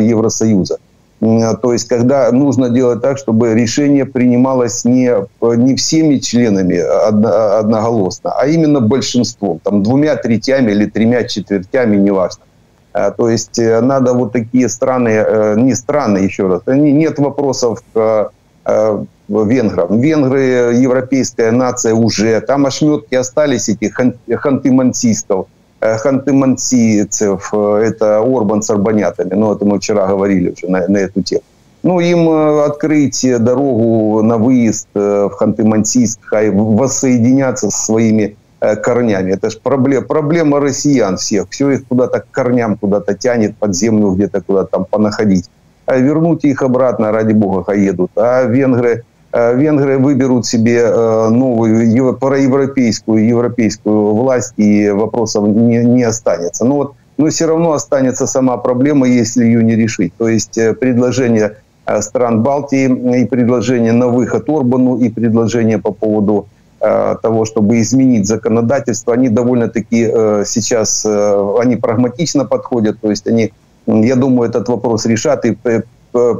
Евросоюза. 0.00 0.78
То 1.20 1.72
есть, 1.72 1.88
когда 1.88 2.30
нужно 2.30 2.70
делать 2.70 3.02
так, 3.02 3.18
чтобы 3.18 3.52
решение 3.52 4.04
принималось 4.04 4.84
не, 4.84 5.12
не 5.40 5.74
всеми 5.74 6.18
членами 6.18 6.76
одноголосно, 6.76 8.30
а 8.38 8.46
именно 8.46 8.80
большинством, 8.80 9.58
там, 9.58 9.82
двумя 9.82 10.14
третями 10.14 10.70
или 10.70 10.86
тремя 10.86 11.24
четвертями, 11.24 11.96
неважно. 11.96 12.44
То 12.92 13.28
есть, 13.28 13.58
надо 13.58 14.14
вот 14.14 14.30
такие 14.30 14.68
страны, 14.68 15.56
не 15.56 15.74
страны, 15.74 16.18
еще 16.18 16.46
раз, 16.46 16.62
нет 16.68 17.18
вопросов 17.18 17.82
к 17.92 18.30
венграм. 18.64 20.00
Венгры, 20.00 20.72
европейская 20.76 21.50
нация 21.50 21.94
уже, 21.94 22.40
там 22.42 22.64
ошметки 22.64 23.16
остались 23.16 23.68
этих 23.68 23.92
ханты-мансистов, 23.96 25.48
Э, 25.48 25.57
ханты-мансийцев, 25.80 27.50
э, 27.52 27.82
это 27.86 28.18
Орбан 28.18 28.62
с 28.62 28.70
арбанятами, 28.70 29.34
ну, 29.34 29.52
это 29.52 29.64
мы 29.64 29.78
вчера 29.78 30.06
говорили 30.06 30.50
уже 30.50 30.70
на, 30.70 30.86
на 30.88 30.98
эту 30.98 31.22
тему. 31.22 31.42
Ну, 31.82 32.00
им 32.00 32.28
э, 32.28 32.64
открыть 32.64 33.24
дорогу 33.38 34.22
на 34.22 34.38
выезд 34.38 34.88
в 34.94 35.30
Ханты-Мансийск, 35.38 36.18
хай 36.22 36.50
воссоединяться 36.50 37.70
со 37.70 37.84
своими 37.84 38.36
корнями. 38.82 39.32
Это 39.32 39.50
же 39.50 39.58
проблема, 39.62 40.04
проблема 40.04 40.58
россиян 40.58 41.16
всех. 41.16 41.46
Все 41.50 41.70
их 41.70 41.86
куда-то 41.86 42.18
к 42.18 42.30
корням 42.32 42.76
куда-то 42.76 43.14
тянет, 43.14 43.56
под 43.56 43.76
землю 43.76 44.10
где-то 44.10 44.40
куда-то 44.40 44.70
там 44.70 44.84
понаходить. 44.84 45.48
А 45.86 45.96
вернуть 45.96 46.44
их 46.44 46.62
обратно, 46.62 47.12
ради 47.12 47.32
бога, 47.34 47.62
хай 47.62 47.80
едут. 47.80 48.10
А 48.16 48.42
венгры 48.42 49.04
Э, 49.04 49.07
венгры 49.32 49.98
выберут 49.98 50.46
себе 50.46 50.80
э, 50.84 51.28
новую 51.28 52.16
проевропейскую 52.16 53.26
европейскую 53.26 54.14
власть, 54.14 54.54
и 54.56 54.88
вопросов 54.88 55.48
не, 55.48 55.84
не 55.84 56.02
останется. 56.02 56.64
Но, 56.64 56.76
вот, 56.76 56.94
но 57.18 57.28
все 57.28 57.46
равно 57.46 57.72
останется 57.72 58.26
сама 58.26 58.56
проблема, 58.56 59.06
если 59.06 59.44
ее 59.44 59.62
не 59.62 59.76
решить. 59.76 60.12
То 60.16 60.28
есть 60.28 60.56
э, 60.56 60.74
предложение 60.74 61.56
стран 62.00 62.42
Балтии 62.42 63.20
и 63.20 63.24
предложение 63.24 63.92
на 63.92 64.08
выход 64.08 64.48
Орбану 64.48 64.98
и 64.98 65.08
предложение 65.08 65.78
по 65.78 65.90
поводу 65.90 66.46
того, 66.80 67.44
чтобы 67.46 67.80
изменить 67.80 68.28
законодательство, 68.28 69.14
они 69.14 69.30
довольно-таки 69.30 70.04
сейчас, 70.44 71.04
они 71.04 71.76
прагматично 71.76 72.44
подходят, 72.44 73.00
то 73.00 73.10
есть 73.10 73.26
они, 73.26 73.52
я 73.86 74.14
думаю, 74.16 74.50
этот 74.50 74.68
вопрос 74.68 75.06
решат 75.06 75.46
и 75.46 75.56
Э, 75.64 75.80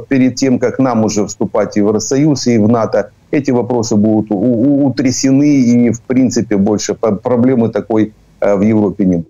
перед 0.08 0.34
тем, 0.34 0.58
как 0.58 0.78
нам 0.78 1.04
уже 1.04 1.24
вступать 1.24 1.74
в 1.74 1.76
Евросоюз 1.76 2.46
и 2.46 2.58
в 2.58 2.68
НАТО, 2.68 3.10
эти 3.30 3.50
вопросы 3.50 3.96
будут 3.96 4.30
утрясены 4.30 5.60
и, 5.60 5.90
в 5.90 6.00
принципе, 6.00 6.56
больше 6.56 6.94
проблемы 6.94 7.68
такой 7.68 8.12
э, 8.40 8.58
в 8.58 8.64
Європі 8.64 9.06
не 9.06 9.16
буде. 9.16 9.28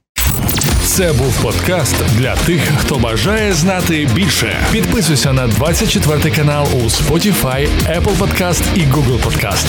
Це 0.84 1.12
був 1.12 1.42
подкаст 1.42 1.96
для 2.18 2.36
тих, 2.36 2.60
хто 2.78 2.98
бажає 2.98 3.52
знати 3.52 4.08
більше. 4.14 4.56
Підписуйся 4.72 5.32
на 5.32 5.46
24 5.46 6.34
канал 6.36 6.66
у 6.74 6.78
Spotify, 6.78 7.68
Apple 7.98 8.18
Podcast 8.18 8.62
і 8.76 8.80
Google 8.80 9.18
Podcast. 9.24 9.66